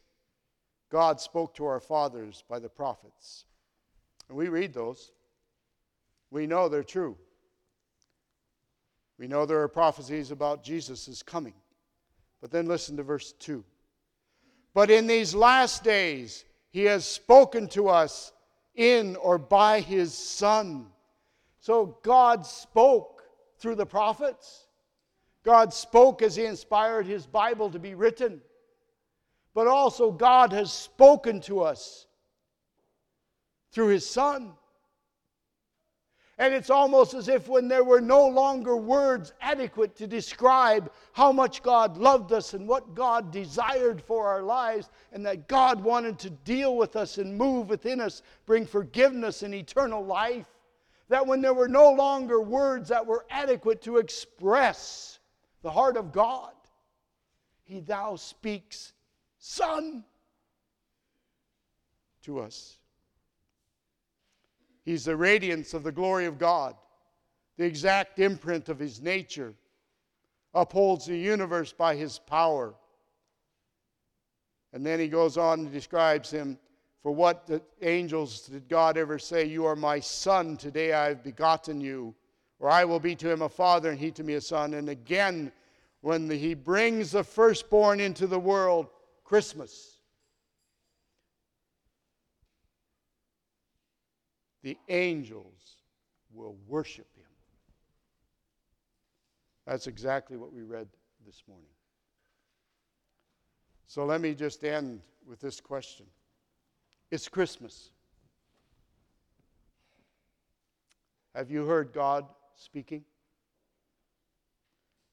God 0.89 1.19
spoke 1.19 1.53
to 1.55 1.65
our 1.65 1.81
fathers 1.81 2.45
by 2.47 2.57
the 2.57 2.69
prophets. 2.69 3.43
And 4.29 4.37
we 4.37 4.47
read 4.47 4.73
those. 4.73 5.11
We 6.31 6.47
know 6.47 6.69
they're 6.69 6.83
true. 6.83 7.17
We 9.17 9.27
know 9.27 9.45
there 9.45 9.61
are 9.61 9.67
prophecies 9.67 10.31
about 10.31 10.63
Jesus' 10.63 11.21
coming. 11.23 11.53
But 12.41 12.51
then 12.51 12.65
listen 12.65 12.97
to 12.97 13.03
verse 13.03 13.33
2. 13.39 13.63
But 14.73 14.89
in 14.89 15.07
these 15.07 15.35
last 15.35 15.83
days, 15.83 16.45
he 16.69 16.83
has 16.85 17.05
spoken 17.05 17.67
to 17.69 17.87
us 17.89 18.31
in 18.75 19.15
or 19.17 19.37
by 19.37 19.79
his 19.79 20.13
Son. 20.13 20.87
So 21.59 21.97
God 22.03 22.45
spoke 22.45 23.23
through 23.59 23.75
the 23.75 23.85
prophets. 23.85 24.67
God 25.43 25.73
spoke 25.73 26.21
as 26.21 26.35
he 26.35 26.45
inspired 26.45 27.05
his 27.05 27.25
Bible 27.27 27.69
to 27.69 27.79
be 27.79 27.95
written. 27.95 28.41
But 29.53 29.67
also, 29.67 30.11
God 30.11 30.51
has 30.51 30.73
spoken 30.73 31.39
to 31.41 31.61
us 31.61 32.07
through 33.71 33.87
his 33.87 34.09
Son. 34.09 34.53
And 36.39 36.53
it's 36.53 36.71
almost 36.71 37.13
as 37.13 37.27
if 37.27 37.47
when 37.47 37.67
there 37.67 37.83
were 37.83 38.01
no 38.01 38.25
longer 38.27 38.75
words 38.75 39.33
adequate 39.39 39.95
to 39.97 40.07
describe 40.07 40.91
how 41.11 41.31
much 41.31 41.61
God 41.61 41.97
loved 41.97 42.31
us 42.33 42.55
and 42.55 42.67
what 42.67 42.95
God 42.95 43.31
desired 43.31 44.01
for 44.01 44.27
our 44.27 44.41
lives, 44.41 44.89
and 45.11 45.23
that 45.25 45.47
God 45.47 45.79
wanted 45.79 46.17
to 46.19 46.31
deal 46.31 46.75
with 46.75 46.95
us 46.95 47.19
and 47.19 47.37
move 47.37 47.69
within 47.69 48.01
us, 48.01 48.23
bring 48.47 48.65
forgiveness 48.65 49.43
and 49.43 49.53
eternal 49.53 50.03
life, 50.03 50.47
that 51.09 51.27
when 51.27 51.41
there 51.41 51.53
were 51.53 51.67
no 51.67 51.91
longer 51.91 52.41
words 52.41 52.89
that 52.89 53.05
were 53.05 53.25
adequate 53.29 53.83
to 53.83 53.97
express 53.97 55.19
the 55.61 55.69
heart 55.69 55.97
of 55.97 56.11
God, 56.11 56.53
He 57.63 57.79
thou 57.79 58.15
speaks, 58.15 58.93
Son, 59.37 60.03
to 62.23 62.39
us. 62.39 62.79
He's 64.83 65.05
the 65.05 65.15
radiance 65.15 65.73
of 65.73 65.83
the 65.83 65.91
glory 65.91 66.25
of 66.25 66.37
God, 66.37 66.75
the 67.57 67.65
exact 67.65 68.19
imprint 68.19 68.69
of 68.69 68.79
his 68.79 69.01
nature, 69.01 69.53
upholds 70.53 71.05
the 71.05 71.17
universe 71.17 71.71
by 71.71 71.95
his 71.95 72.19
power. 72.19 72.75
And 74.73 74.85
then 74.85 74.99
he 74.99 75.07
goes 75.07 75.37
on 75.37 75.61
and 75.61 75.71
describes 75.71 76.29
him 76.29 76.57
for 77.01 77.11
what 77.11 77.45
the 77.45 77.61
angels 77.81 78.47
did 78.47 78.69
God 78.69 78.97
ever 78.97 79.19
say, 79.19 79.45
You 79.45 79.65
are 79.65 79.75
my 79.75 79.99
son, 79.99 80.57
today 80.57 80.93
I 80.93 81.09
have 81.09 81.23
begotten 81.23 81.81
you, 81.81 82.15
or 82.59 82.69
I 82.69 82.85
will 82.85 82.99
be 82.99 83.15
to 83.17 83.29
him 83.29 83.41
a 83.41 83.49
father, 83.49 83.91
and 83.91 83.99
he 83.99 84.09
to 84.11 84.23
me 84.23 84.35
a 84.35 84.41
son. 84.41 84.73
And 84.73 84.89
again, 84.89 85.51
when 85.99 86.27
the, 86.27 86.35
he 86.35 86.53
brings 86.53 87.11
the 87.11 87.23
firstborn 87.23 87.99
into 87.99 88.25
the 88.25 88.39
world, 88.39 88.87
Christmas. 89.23 89.92
The 94.63 94.77
angels 94.89 95.77
will 96.33 96.55
worship 96.67 97.07
him. 97.15 97.25
That's 99.67 99.87
exactly 99.87 100.37
what 100.37 100.51
we 100.51 100.63
read 100.63 100.87
this 101.25 101.43
morning. 101.47 101.67
So 103.87 104.05
let 104.05 104.21
me 104.21 104.33
just 104.33 104.63
end 104.63 105.01
with 105.27 105.39
this 105.39 105.61
question 105.61 106.05
It's 107.11 107.29
Christmas. 107.29 107.91
Have 111.35 111.49
you 111.49 111.65
heard 111.65 111.93
God 111.93 112.25
speaking? 112.55 113.03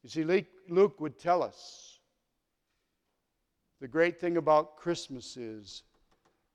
You 0.03 0.11
see, 0.11 0.47
Luke 0.69 1.01
would 1.01 1.19
tell 1.19 1.43
us 1.43 1.99
the 3.81 3.89
great 3.89 4.21
thing 4.21 4.37
about 4.37 4.77
Christmas 4.77 5.37
is 5.37 5.83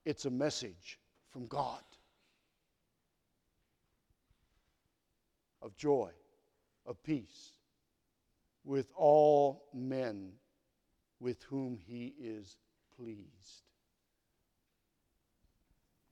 it's 0.05 0.25
a 0.25 0.29
message 0.29 0.99
from 1.29 1.47
God. 1.47 1.81
Of 5.65 5.75
joy, 5.75 6.11
of 6.85 7.01
peace 7.03 7.53
with 8.63 8.91
all 8.95 9.63
men 9.73 10.31
with 11.19 11.41
whom 11.43 11.77
he 11.87 12.13
is 12.19 12.57
pleased. 12.95 13.63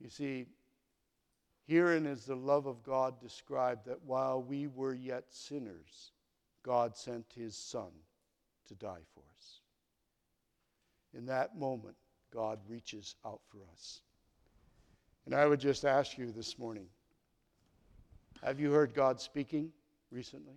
You 0.00 0.10
see, 0.10 0.46
herein 1.66 2.04
is 2.04 2.24
the 2.24 2.34
love 2.34 2.66
of 2.66 2.82
God 2.82 3.20
described 3.20 3.86
that 3.86 4.02
while 4.04 4.42
we 4.42 4.66
were 4.66 4.92
yet 4.92 5.24
sinners, 5.30 6.12
God 6.64 6.96
sent 6.96 7.26
his 7.34 7.56
Son 7.56 7.90
to 8.66 8.74
die 8.74 9.04
for 9.14 9.22
us. 9.36 9.60
In 11.16 11.26
that 11.26 11.56
moment, 11.56 11.94
God 12.32 12.58
reaches 12.68 13.14
out 13.24 13.40
for 13.48 13.60
us. 13.72 14.00
And 15.26 15.34
I 15.34 15.46
would 15.46 15.60
just 15.60 15.84
ask 15.84 16.18
you 16.18 16.32
this 16.32 16.58
morning 16.58 16.86
have 18.44 18.60
you 18.60 18.70
heard 18.70 18.92
God 18.94 19.20
speaking 19.20 19.70
recently? 20.10 20.54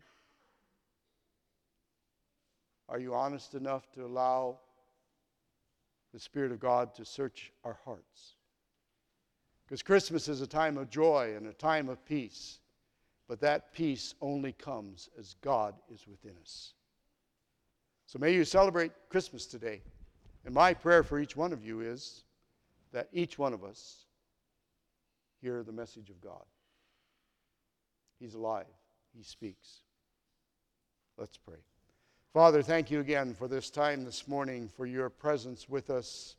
Are 2.90 3.00
you 3.00 3.14
honest 3.14 3.54
enough 3.54 3.90
to 3.94 4.06
allow 4.06 4.60
the 6.14 6.20
Spirit 6.20 6.52
of 6.52 6.60
God 6.60 6.94
to 6.96 7.06
search 7.06 7.54
our 7.64 7.80
hearts? 7.86 8.36
Because 9.66 9.82
Christmas 9.82 10.28
is 10.28 10.42
a 10.42 10.48
time 10.48 10.78
of 10.78 10.90
joy 10.90 11.34
and 11.36 11.48
a 11.48 11.54
time 11.54 11.88
of 11.88 12.06
peace, 12.06 12.60
but 13.28 13.40
that 13.40 13.74
peace 13.74 14.16
only 14.22 14.52
comes 14.52 15.10
as 15.18 15.36
God 15.42 15.74
is 15.94 16.08
within 16.08 16.36
us. 16.42 16.74
So 18.06 18.20
may 18.20 18.34
you 18.34 18.44
celebrate 18.44 18.92
Christmas 19.10 19.46
today. 19.46 19.82
And 20.46 20.54
my 20.54 20.74
prayer 20.74 21.04
for 21.04 21.20
each 21.20 21.36
one 21.36 21.52
of 21.52 21.66
you 21.66 21.82
is 21.82 22.24
that 22.94 23.10
each 23.12 23.38
one 23.38 23.54
of 23.54 23.64
us 23.64 24.06
hear 25.42 25.64
the 25.64 25.74
message 25.74 26.10
of 26.10 26.22
God. 26.22 26.44
He's 28.20 28.34
alive. 28.34 28.66
He 29.16 29.24
speaks. 29.24 29.82
Let's 31.18 31.38
pray. 31.38 31.58
Father, 32.34 32.62
thank 32.62 32.92
you 32.92 33.00
again 33.00 33.34
for 33.34 33.48
this 33.48 33.70
time 33.70 34.06
this 34.06 34.28
morning, 34.28 34.70
for 34.76 34.86
your 34.86 35.10
presence 35.10 35.68
with 35.68 35.90
us, 35.90 36.36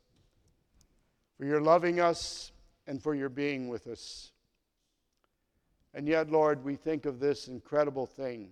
for 1.37 1.45
your 1.45 1.61
loving 1.61 1.99
us, 1.99 2.51
and 2.87 3.01
for 3.01 3.13
your 3.13 3.29
being 3.29 3.67
with 3.67 3.87
us. 3.87 4.31
And 5.93 6.07
yet, 6.07 6.31
Lord, 6.31 6.63
we 6.63 6.75
think 6.75 7.05
of 7.05 7.19
this 7.19 7.47
incredible 7.47 8.05
thing 8.05 8.51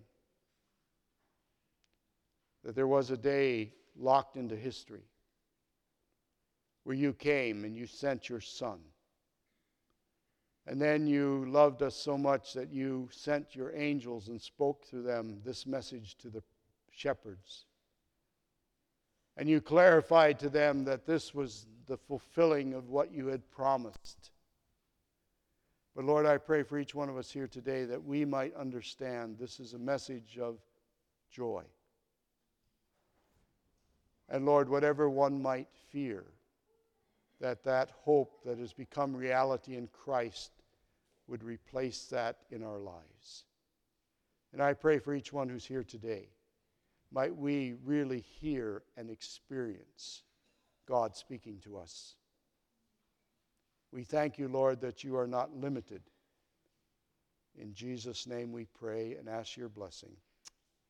that 2.63 2.75
there 2.75 2.87
was 2.87 3.11
a 3.11 3.17
day 3.17 3.71
locked 3.97 4.35
into 4.35 4.55
history 4.55 5.05
where 6.83 6.95
you 6.95 7.13
came 7.13 7.63
and 7.63 7.75
you 7.75 7.85
sent 7.87 8.29
your 8.29 8.41
Son 8.41 8.79
and 10.67 10.81
then 10.81 11.07
you 11.07 11.45
loved 11.47 11.81
us 11.81 11.95
so 11.95 12.17
much 12.17 12.53
that 12.53 12.73
you 12.73 13.07
sent 13.09 13.55
your 13.55 13.73
angels 13.73 14.27
and 14.27 14.41
spoke 14.41 14.85
through 14.85 15.03
them 15.03 15.39
this 15.45 15.65
message 15.65 16.17
to 16.17 16.29
the 16.29 16.43
shepherds. 16.91 17.65
And 19.37 19.47
you 19.47 19.61
clarified 19.61 20.39
to 20.39 20.49
them 20.49 20.83
that 20.83 21.05
this 21.05 21.33
was 21.33 21.67
the 21.85 21.95
fulfilling 21.95 22.73
of 22.73 22.89
what 22.89 23.13
you 23.13 23.27
had 23.27 23.49
promised. 23.49 24.31
But 25.95 26.03
Lord, 26.03 26.25
I 26.25 26.37
pray 26.37 26.63
for 26.63 26.77
each 26.77 26.93
one 26.93 27.07
of 27.07 27.17
us 27.17 27.31
here 27.31 27.47
today 27.47 27.85
that 27.85 28.03
we 28.03 28.25
might 28.25 28.53
understand 28.53 29.37
this 29.37 29.61
is 29.61 29.73
a 29.73 29.79
message 29.79 30.37
of 30.37 30.57
joy. 31.31 31.63
And 34.27 34.45
Lord, 34.45 34.67
whatever 34.67 35.09
one 35.09 35.41
might 35.41 35.69
fear, 35.91 36.25
that 37.39 37.63
that 37.63 37.91
hope 38.01 38.43
that 38.43 38.57
has 38.57 38.73
become 38.73 39.15
reality 39.15 39.77
in 39.77 39.87
Christ 39.87 40.51
would 41.27 41.43
replace 41.43 42.05
that 42.05 42.37
in 42.51 42.63
our 42.63 42.79
lives. 42.79 43.43
And 44.53 44.61
I 44.61 44.73
pray 44.73 44.99
for 44.99 45.13
each 45.13 45.33
one 45.33 45.49
who's 45.49 45.65
here 45.65 45.83
today. 45.83 46.29
Might 47.11 47.35
we 47.35 47.75
really 47.85 48.21
hear 48.21 48.83
and 48.95 49.09
experience 49.09 50.23
God 50.87 51.15
speaking 51.15 51.59
to 51.63 51.77
us. 51.77 52.15
We 53.91 54.03
thank 54.03 54.37
you, 54.37 54.47
Lord, 54.47 54.81
that 54.81 55.03
you 55.03 55.17
are 55.17 55.27
not 55.27 55.55
limited. 55.55 56.01
In 57.59 57.73
Jesus' 57.73 58.27
name 58.27 58.51
we 58.51 58.65
pray 58.65 59.15
and 59.17 59.27
ask 59.27 59.57
your 59.57 59.69
blessing. 59.69 60.15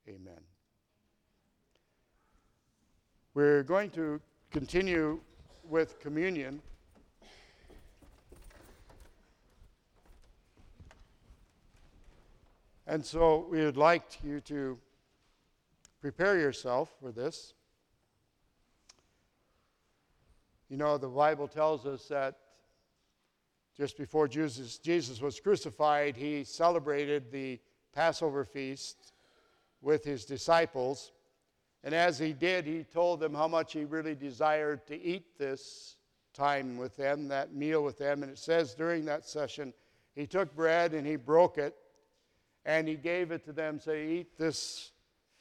Amen. 0.07 0.41
We're 3.33 3.63
going 3.63 3.91
to 3.91 4.19
continue 4.51 5.19
with 5.63 5.99
communion. 5.99 6.61
And 12.89 13.05
so 13.05 13.45
we 13.51 13.65
would 13.65 13.75
like 13.75 14.17
you 14.23 14.39
to 14.41 14.79
prepare 15.99 16.39
yourself 16.39 16.89
for 17.01 17.11
this. 17.11 17.53
You 20.69 20.77
know, 20.77 20.97
the 20.97 21.09
Bible 21.09 21.49
tells 21.49 21.85
us 21.85 22.07
that 22.07 22.37
just 23.75 23.97
before 23.97 24.29
Jesus, 24.29 24.77
Jesus 24.77 25.19
was 25.19 25.37
crucified, 25.37 26.15
he 26.15 26.45
celebrated 26.45 27.29
the 27.29 27.59
Passover 27.93 28.45
feast 28.45 29.11
with 29.81 30.05
his 30.05 30.23
disciples. 30.23 31.11
And 31.83 31.93
as 31.93 32.17
he 32.17 32.31
did, 32.31 32.65
he 32.65 32.85
told 32.85 33.19
them 33.19 33.33
how 33.33 33.49
much 33.49 33.73
he 33.73 33.83
really 33.83 34.15
desired 34.15 34.87
to 34.87 34.99
eat 34.99 35.37
this 35.37 35.97
time 36.33 36.77
with 36.77 36.95
them, 36.95 37.27
that 37.27 37.53
meal 37.53 37.83
with 37.83 37.97
them. 37.97 38.23
And 38.23 38.31
it 38.31 38.37
says 38.37 38.73
during 38.73 39.03
that 39.05 39.25
session, 39.25 39.73
he 40.15 40.25
took 40.25 40.55
bread 40.55 40.93
and 40.93 41.05
he 41.05 41.17
broke 41.17 41.57
it 41.57 41.75
and 42.67 42.85
he 42.85 42.95
gave 42.95 43.31
it 43.31 43.45
to 43.45 43.53
them, 43.53 43.79
saying, 43.79 44.09
Eat, 44.11 44.37
this 44.37 44.91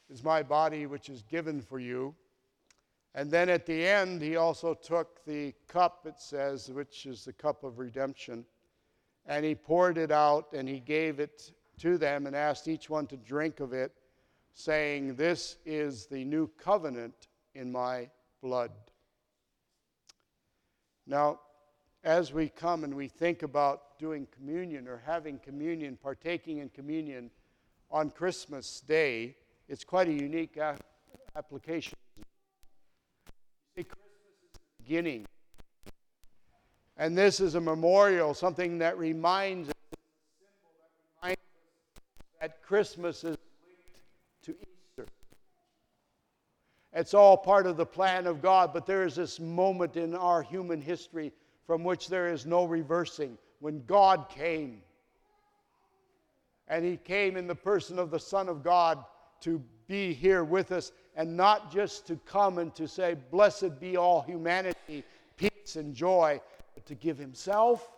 is 0.08 0.22
my 0.22 0.42
body 0.44 0.86
which 0.86 1.10
is 1.10 1.22
given 1.22 1.60
for 1.60 1.80
you. 1.80 2.14
And 3.16 3.30
then 3.30 3.48
at 3.48 3.66
the 3.66 3.86
end, 3.86 4.22
he 4.22 4.36
also 4.36 4.74
took 4.74 5.24
the 5.24 5.52
cup, 5.66 6.06
it 6.06 6.20
says, 6.20 6.70
which 6.70 7.04
is 7.04 7.24
the 7.24 7.32
cup 7.32 7.64
of 7.64 7.80
redemption, 7.80 8.46
and 9.26 9.44
he 9.44 9.56
poured 9.56 9.98
it 9.98 10.12
out 10.12 10.52
and 10.52 10.68
he 10.68 10.78
gave 10.78 11.18
it 11.18 11.50
to 11.80 11.98
them 11.98 12.26
and 12.26 12.36
asked 12.36 12.68
each 12.68 12.88
one 12.88 13.06
to 13.08 13.16
drink 13.16 13.58
of 13.58 13.72
it 13.72 13.92
saying, 14.54 15.16
This 15.16 15.56
is 15.66 16.06
the 16.06 16.24
new 16.24 16.48
covenant 16.62 17.26
in 17.54 17.72
my 17.72 18.08
blood. 18.40 18.70
Now, 21.08 21.40
as 22.04 22.32
we 22.32 22.48
come 22.48 22.84
and 22.84 22.94
we 22.94 23.08
think 23.08 23.42
about 23.42 23.82
doing 23.98 24.26
communion 24.34 24.88
or 24.88 25.02
having 25.04 25.38
communion, 25.38 25.96
partaking 26.02 26.58
in 26.58 26.68
communion 26.68 27.30
on 27.90 28.10
Christmas 28.10 28.80
Day, 28.80 29.36
it's 29.68 29.84
quite 29.84 30.08
a 30.08 30.12
unique 30.12 30.56
a- 30.56 30.76
application. 31.36 31.96
See, 33.76 33.84
Christmas 33.84 34.06
is 34.42 34.50
the 34.52 34.84
beginning. 34.84 35.26
And 36.96 37.16
this 37.16 37.40
is 37.40 37.54
a 37.54 37.60
memorial, 37.60 38.34
something 38.34 38.78
that 38.78 38.98
reminds 38.98 39.68
us, 39.68 39.74
that 39.90 39.98
reminds 41.22 41.40
us 41.40 42.40
that 42.40 42.62
Christmas 42.62 43.18
is 43.18 43.36
linked 43.66 44.00
to 44.42 44.52
Easter. 44.52 45.10
It's 46.92 47.12
all 47.12 47.36
part 47.36 47.66
of 47.66 47.76
the 47.76 47.84
plan 47.84 48.26
of 48.26 48.40
God, 48.40 48.72
but 48.72 48.86
there 48.86 49.04
is 49.04 49.16
this 49.16 49.38
moment 49.38 49.96
in 49.96 50.14
our 50.14 50.42
human 50.42 50.80
history 50.80 51.32
from 51.66 51.84
which 51.84 52.08
there 52.08 52.32
is 52.32 52.46
no 52.46 52.64
reversing 52.64 53.36
when 53.60 53.84
God 53.86 54.28
came. 54.28 54.82
And 56.68 56.84
He 56.84 56.96
came 56.96 57.36
in 57.36 57.46
the 57.46 57.54
person 57.54 57.98
of 57.98 58.10
the 58.10 58.20
Son 58.20 58.48
of 58.48 58.62
God 58.62 59.04
to 59.40 59.62
be 59.86 60.12
here 60.12 60.44
with 60.44 60.72
us 60.72 60.92
and 61.14 61.36
not 61.36 61.72
just 61.72 62.06
to 62.08 62.16
come 62.26 62.58
and 62.58 62.74
to 62.74 62.88
say, 62.88 63.16
Blessed 63.30 63.80
be 63.80 63.96
all 63.96 64.22
humanity, 64.22 65.04
peace 65.36 65.76
and 65.76 65.94
joy, 65.94 66.40
but 66.74 66.84
to 66.86 66.94
give 66.94 67.18
Himself. 67.18 67.88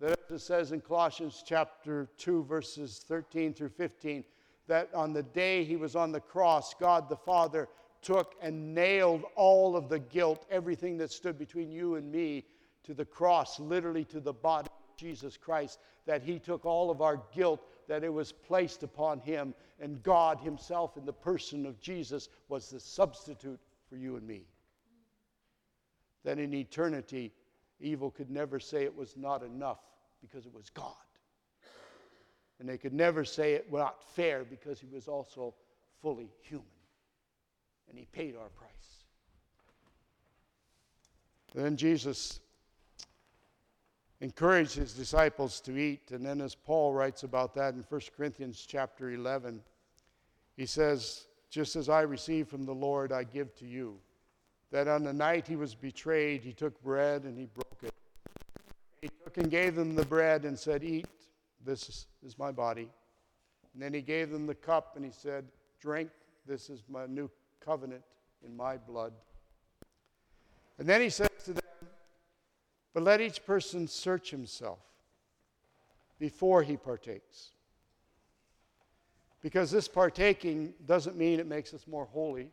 That 0.00 0.18
it 0.30 0.40
says 0.40 0.72
in 0.72 0.80
Colossians 0.80 1.42
chapter 1.46 2.08
2, 2.16 2.44
verses 2.44 3.04
13 3.06 3.52
through 3.52 3.68
15, 3.68 4.24
that 4.66 4.88
on 4.94 5.12
the 5.12 5.22
day 5.22 5.62
he 5.62 5.76
was 5.76 5.94
on 5.94 6.10
the 6.10 6.20
cross, 6.20 6.72
God 6.74 7.08
the 7.08 7.16
Father 7.16 7.68
took 8.00 8.34
and 8.40 8.74
nailed 8.74 9.24
all 9.36 9.76
of 9.76 9.88
the 9.88 9.98
guilt, 9.98 10.46
everything 10.50 10.96
that 10.98 11.12
stood 11.12 11.38
between 11.38 11.70
you 11.70 11.96
and 11.96 12.10
me, 12.10 12.44
to 12.84 12.94
the 12.94 13.04
cross, 13.04 13.60
literally 13.60 14.04
to 14.06 14.20
the 14.20 14.32
body 14.32 14.68
of 14.68 14.96
Jesus 14.96 15.36
Christ, 15.36 15.78
that 16.06 16.22
he 16.22 16.38
took 16.38 16.64
all 16.64 16.90
of 16.90 17.02
our 17.02 17.22
guilt, 17.34 17.66
that 17.88 18.04
it 18.04 18.12
was 18.12 18.32
placed 18.32 18.82
upon 18.82 19.20
him, 19.20 19.54
and 19.80 20.02
God 20.02 20.38
himself, 20.38 20.96
in 20.96 21.04
the 21.04 21.12
person 21.12 21.66
of 21.66 21.80
Jesus, 21.80 22.28
was 22.48 22.70
the 22.70 22.80
substitute 22.80 23.60
for 23.88 23.96
you 23.96 24.16
and 24.16 24.26
me. 24.26 24.44
That 26.24 26.38
in 26.38 26.52
eternity, 26.54 27.32
evil 27.80 28.10
could 28.10 28.30
never 28.30 28.60
say 28.60 28.84
it 28.84 28.96
was 28.96 29.16
not 29.16 29.42
enough 29.42 29.80
because 30.20 30.46
it 30.46 30.54
was 30.54 30.70
God. 30.70 30.94
And 32.58 32.68
they 32.68 32.76
could 32.76 32.92
never 32.92 33.24
say 33.24 33.54
it 33.54 33.70
was 33.70 33.80
not 33.80 34.04
fair 34.14 34.44
because 34.44 34.78
he 34.78 34.86
was 34.86 35.08
also 35.08 35.54
fully 36.02 36.30
human. 36.42 36.66
And 37.88 37.98
he 37.98 38.04
paid 38.12 38.36
our 38.36 38.50
price. 38.50 38.70
Then 41.54 41.76
Jesus 41.76 42.40
encouraged 44.20 44.74
his 44.74 44.92
disciples 44.92 45.60
to 45.62 45.76
eat. 45.78 46.10
And 46.10 46.24
then, 46.24 46.40
as 46.40 46.54
Paul 46.54 46.92
writes 46.92 47.22
about 47.22 47.54
that 47.54 47.74
in 47.74 47.84
1 47.88 48.00
Corinthians 48.16 48.64
chapter 48.66 49.10
11, 49.10 49.60
he 50.56 50.66
says, 50.66 51.26
Just 51.50 51.76
as 51.76 51.88
I 51.88 52.02
received 52.02 52.50
from 52.50 52.66
the 52.66 52.74
Lord, 52.74 53.12
I 53.12 53.24
give 53.24 53.54
to 53.56 53.66
you. 53.66 53.98
That 54.70 54.86
on 54.86 55.02
the 55.02 55.12
night 55.12 55.48
he 55.48 55.56
was 55.56 55.74
betrayed, 55.74 56.42
he 56.42 56.52
took 56.52 56.80
bread 56.82 57.24
and 57.24 57.36
he 57.36 57.46
broke 57.46 57.82
it. 57.82 57.94
He 59.02 59.08
took 59.24 59.38
and 59.38 59.50
gave 59.50 59.74
them 59.74 59.94
the 59.94 60.04
bread 60.04 60.44
and 60.44 60.58
said, 60.58 60.84
Eat, 60.84 61.06
this 61.64 62.06
is, 62.22 62.38
my 62.38 62.52
body. 62.52 62.88
And 63.72 63.82
then 63.82 63.94
he 63.94 64.00
gave 64.00 64.30
them 64.30 64.46
the 64.46 64.54
cup 64.54 64.92
and 64.96 65.04
he 65.04 65.10
said, 65.10 65.46
Drink, 65.80 66.10
this 66.46 66.70
is 66.70 66.82
my 66.88 67.06
new 67.06 67.30
covenant 67.64 68.02
in 68.44 68.56
my 68.56 68.76
blood. 68.76 69.12
And 70.78 70.88
then 70.88 71.00
he 71.00 71.10
says 71.10 71.28
to 71.44 71.52
them, 71.52 71.69
But 72.92 73.04
let 73.04 73.20
each 73.20 73.44
person 73.44 73.86
search 73.86 74.30
himself 74.30 74.80
before 76.18 76.62
he 76.62 76.76
partakes. 76.76 77.50
Because 79.42 79.70
this 79.70 79.88
partaking 79.88 80.74
doesn't 80.86 81.16
mean 81.16 81.40
it 81.40 81.46
makes 81.46 81.72
us 81.72 81.86
more 81.86 82.04
holy. 82.04 82.50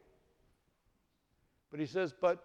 But 1.70 1.80
he 1.80 1.86
says, 1.86 2.14
But 2.20 2.44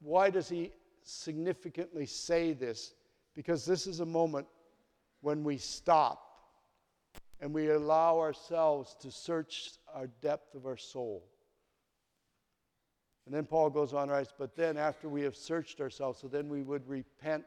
why 0.00 0.30
does 0.30 0.48
he 0.48 0.70
significantly 1.02 2.06
say 2.06 2.52
this? 2.52 2.94
Because 3.34 3.64
this 3.64 3.86
is 3.86 4.00
a 4.00 4.06
moment 4.06 4.46
when 5.22 5.42
we 5.42 5.56
stop 5.56 6.26
and 7.40 7.52
we 7.54 7.70
allow 7.70 8.18
ourselves 8.18 8.94
to 9.00 9.10
search 9.10 9.72
our 9.94 10.08
depth 10.20 10.54
of 10.54 10.66
our 10.66 10.76
soul. 10.76 11.24
And 13.30 13.36
then 13.36 13.44
Paul 13.44 13.70
goes 13.70 13.94
on, 13.94 14.08
writes, 14.08 14.34
but 14.36 14.56
then 14.56 14.76
after 14.76 15.08
we 15.08 15.22
have 15.22 15.36
searched 15.36 15.80
ourselves, 15.80 16.18
so 16.20 16.26
then 16.26 16.48
we 16.48 16.62
would 16.62 16.84
repent, 16.88 17.44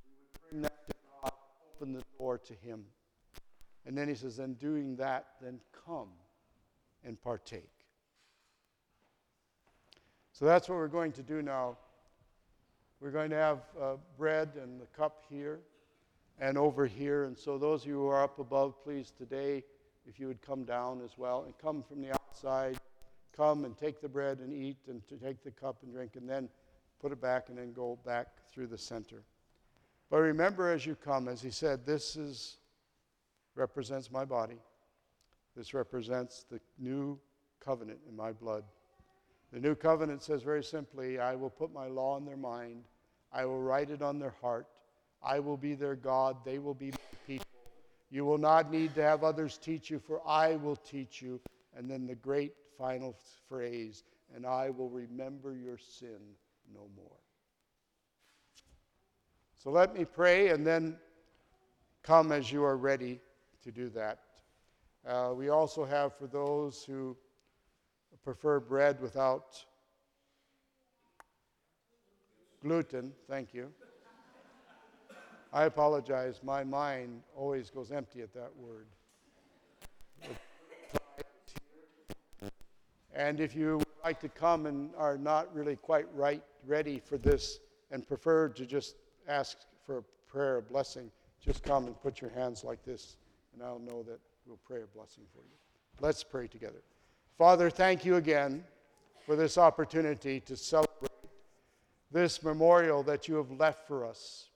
we 0.00 0.16
would 0.18 0.50
bring 0.50 0.62
that 0.62 0.88
to 0.88 0.94
God, 1.22 1.32
open 1.76 1.92
the 1.92 2.02
door 2.18 2.38
to 2.38 2.54
Him. 2.54 2.84
And 3.86 3.96
then 3.96 4.08
he 4.08 4.16
says, 4.16 4.36
then 4.36 4.54
doing 4.54 4.96
that, 4.96 5.26
then 5.40 5.60
come 5.86 6.08
and 7.04 7.22
partake. 7.22 7.70
So 10.32 10.44
that's 10.44 10.68
what 10.68 10.74
we're 10.74 10.88
going 10.88 11.12
to 11.12 11.22
do 11.22 11.40
now. 11.40 11.78
We're 12.98 13.12
going 13.12 13.30
to 13.30 13.36
have 13.36 13.58
uh, 13.80 13.92
bread 14.18 14.54
and 14.60 14.80
the 14.80 14.86
cup 14.86 15.22
here 15.30 15.60
and 16.40 16.58
over 16.58 16.84
here. 16.84 17.26
And 17.26 17.38
so, 17.38 17.58
those 17.58 17.82
of 17.82 17.86
you 17.86 17.94
who 17.94 18.08
are 18.08 18.24
up 18.24 18.40
above, 18.40 18.82
please 18.82 19.12
today, 19.16 19.62
if 20.04 20.18
you 20.18 20.26
would 20.26 20.42
come 20.42 20.64
down 20.64 21.00
as 21.04 21.16
well 21.16 21.44
and 21.44 21.56
come 21.58 21.84
from 21.84 22.02
the 22.02 22.12
outside, 22.12 22.76
come 23.36 23.64
and 23.64 23.76
take 23.76 24.00
the 24.00 24.08
bread 24.08 24.38
and 24.38 24.52
eat 24.52 24.78
and 24.88 25.06
to 25.08 25.16
take 25.16 25.42
the 25.42 25.50
cup 25.50 25.78
and 25.82 25.92
drink 25.92 26.12
and 26.16 26.28
then 26.28 26.48
put 27.00 27.12
it 27.12 27.20
back 27.20 27.48
and 27.48 27.58
then 27.58 27.72
go 27.72 27.98
back 28.04 28.28
through 28.50 28.66
the 28.66 28.78
center. 28.78 29.22
But 30.10 30.18
remember 30.18 30.70
as 30.70 30.86
you 30.86 30.94
come, 30.94 31.28
as 31.28 31.42
he 31.42 31.50
said, 31.50 31.84
this 31.84 32.16
is 32.16 32.58
represents 33.54 34.10
my 34.10 34.24
body. 34.24 34.58
This 35.56 35.72
represents 35.74 36.44
the 36.50 36.60
new 36.78 37.18
covenant 37.64 37.98
in 38.08 38.14
my 38.14 38.32
blood. 38.32 38.64
The 39.52 39.60
new 39.60 39.74
covenant 39.74 40.22
says 40.22 40.42
very 40.42 40.62
simply 40.62 41.18
I 41.18 41.34
will 41.34 41.50
put 41.50 41.72
my 41.72 41.86
law 41.86 42.16
in 42.18 42.26
their 42.26 42.36
mind, 42.36 42.84
I 43.32 43.44
will 43.46 43.62
write 43.62 43.90
it 43.90 44.02
on 44.02 44.18
their 44.18 44.34
heart, 44.42 44.66
I 45.22 45.40
will 45.40 45.56
be 45.56 45.74
their 45.74 45.96
God, 45.96 46.36
they 46.44 46.58
will 46.58 46.74
be 46.74 46.90
my 46.90 46.98
people. 47.26 47.46
You 48.10 48.24
will 48.24 48.38
not 48.38 48.70
need 48.70 48.94
to 48.94 49.02
have 49.02 49.24
others 49.24 49.58
teach 49.58 49.90
you, 49.90 49.98
for 49.98 50.20
I 50.26 50.56
will 50.56 50.76
teach 50.76 51.22
you. 51.22 51.40
And 51.76 51.90
then 51.90 52.06
the 52.06 52.14
great 52.14 52.52
final 52.78 53.16
phrase, 53.48 54.04
and 54.34 54.46
I 54.46 54.70
will 54.70 54.88
remember 54.88 55.54
your 55.54 55.78
sin 55.78 56.18
no 56.72 56.88
more. 56.96 57.18
So 59.54 59.70
let 59.70 59.96
me 59.96 60.04
pray 60.04 60.48
and 60.48 60.66
then 60.66 60.96
come 62.02 62.32
as 62.32 62.52
you 62.52 62.62
are 62.64 62.76
ready 62.76 63.20
to 63.64 63.72
do 63.72 63.88
that. 63.90 64.20
Uh, 65.06 65.32
we 65.34 65.48
also 65.48 65.84
have 65.84 66.16
for 66.16 66.26
those 66.26 66.84
who 66.84 67.16
prefer 68.22 68.60
bread 68.60 69.00
without 69.00 69.64
gluten, 72.62 73.12
thank 73.28 73.54
you. 73.54 73.72
I 75.52 75.64
apologize, 75.64 76.40
my 76.42 76.64
mind 76.64 77.22
always 77.34 77.70
goes 77.70 77.92
empty 77.92 78.20
at 78.20 78.34
that 78.34 78.50
word. 78.56 78.88
And 83.16 83.40
if 83.40 83.56
you 83.56 83.78
would 83.78 83.86
like 84.04 84.20
to 84.20 84.28
come 84.28 84.66
and 84.66 84.90
are 84.98 85.16
not 85.16 85.52
really 85.54 85.74
quite 85.74 86.06
right, 86.14 86.42
ready 86.66 87.00
for 87.02 87.16
this, 87.16 87.60
and 87.90 88.06
prefer 88.06 88.48
to 88.50 88.66
just 88.66 88.96
ask 89.26 89.56
for 89.86 89.98
a 89.98 90.02
prayer, 90.28 90.58
a 90.58 90.62
blessing, 90.62 91.10
just 91.40 91.62
come 91.62 91.86
and 91.86 91.98
put 92.02 92.20
your 92.20 92.30
hands 92.30 92.62
like 92.62 92.84
this, 92.84 93.16
and 93.54 93.62
I'll 93.62 93.78
know 93.78 94.02
that 94.02 94.20
we'll 94.46 94.58
pray 94.66 94.82
a 94.82 94.86
blessing 94.94 95.24
for 95.32 95.38
you. 95.38 95.56
Let's 95.98 96.22
pray 96.22 96.46
together. 96.46 96.82
Father, 97.38 97.70
thank 97.70 98.04
you 98.04 98.16
again 98.16 98.62
for 99.24 99.34
this 99.34 99.56
opportunity 99.56 100.40
to 100.40 100.54
celebrate 100.54 101.10
this 102.12 102.42
memorial 102.42 103.02
that 103.04 103.28
you 103.28 103.36
have 103.36 103.50
left 103.50 103.86
for 103.86 104.04
us. 104.04 104.50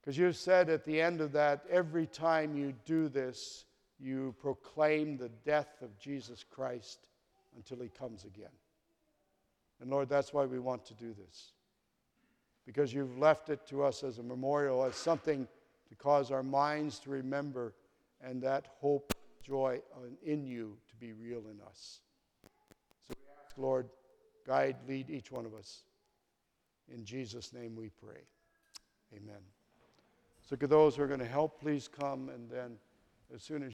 Because 0.00 0.16
you've 0.16 0.36
said 0.36 0.70
at 0.70 0.84
the 0.84 1.00
end 1.00 1.20
of 1.20 1.32
that, 1.32 1.64
every 1.68 2.06
time 2.06 2.56
you 2.56 2.74
do 2.84 3.08
this, 3.08 3.64
you 3.98 4.36
proclaim 4.38 5.16
the 5.16 5.30
death 5.44 5.82
of 5.82 5.98
Jesus 5.98 6.44
Christ 6.48 7.08
until 7.56 7.78
he 7.78 7.88
comes 7.88 8.24
again. 8.24 8.52
And 9.80 9.90
Lord, 9.90 10.08
that's 10.08 10.32
why 10.32 10.44
we 10.44 10.58
want 10.58 10.84
to 10.86 10.94
do 10.94 11.14
this. 11.14 11.52
Because 12.64 12.92
you've 12.92 13.18
left 13.18 13.48
it 13.50 13.66
to 13.68 13.82
us 13.82 14.02
as 14.02 14.18
a 14.18 14.22
memorial, 14.22 14.84
as 14.84 14.96
something 14.96 15.46
to 15.88 15.94
cause 15.94 16.30
our 16.30 16.42
minds 16.42 16.98
to 17.00 17.10
remember 17.10 17.74
and 18.20 18.42
that 18.42 18.66
hope, 18.80 19.12
joy 19.42 19.80
in 20.24 20.44
you 20.44 20.76
to 20.88 20.96
be 20.96 21.12
real 21.12 21.44
in 21.50 21.60
us. 21.68 22.00
So 23.08 23.14
we 23.20 23.26
ask, 23.44 23.56
Lord, 23.56 23.88
guide, 24.46 24.76
lead 24.88 25.10
each 25.10 25.30
one 25.30 25.46
of 25.46 25.54
us. 25.54 25.84
In 26.92 27.04
Jesus' 27.04 27.52
name 27.52 27.76
we 27.76 27.90
pray. 27.90 28.22
Amen. 29.14 29.40
So, 30.48 30.56
could 30.56 30.70
those 30.70 30.96
who 30.96 31.02
are 31.02 31.08
going 31.08 31.20
to 31.20 31.26
help 31.26 31.60
please 31.60 31.88
come 31.88 32.28
and 32.28 32.48
then, 32.48 32.76
as 33.34 33.42
soon 33.42 33.56
as 33.56 33.64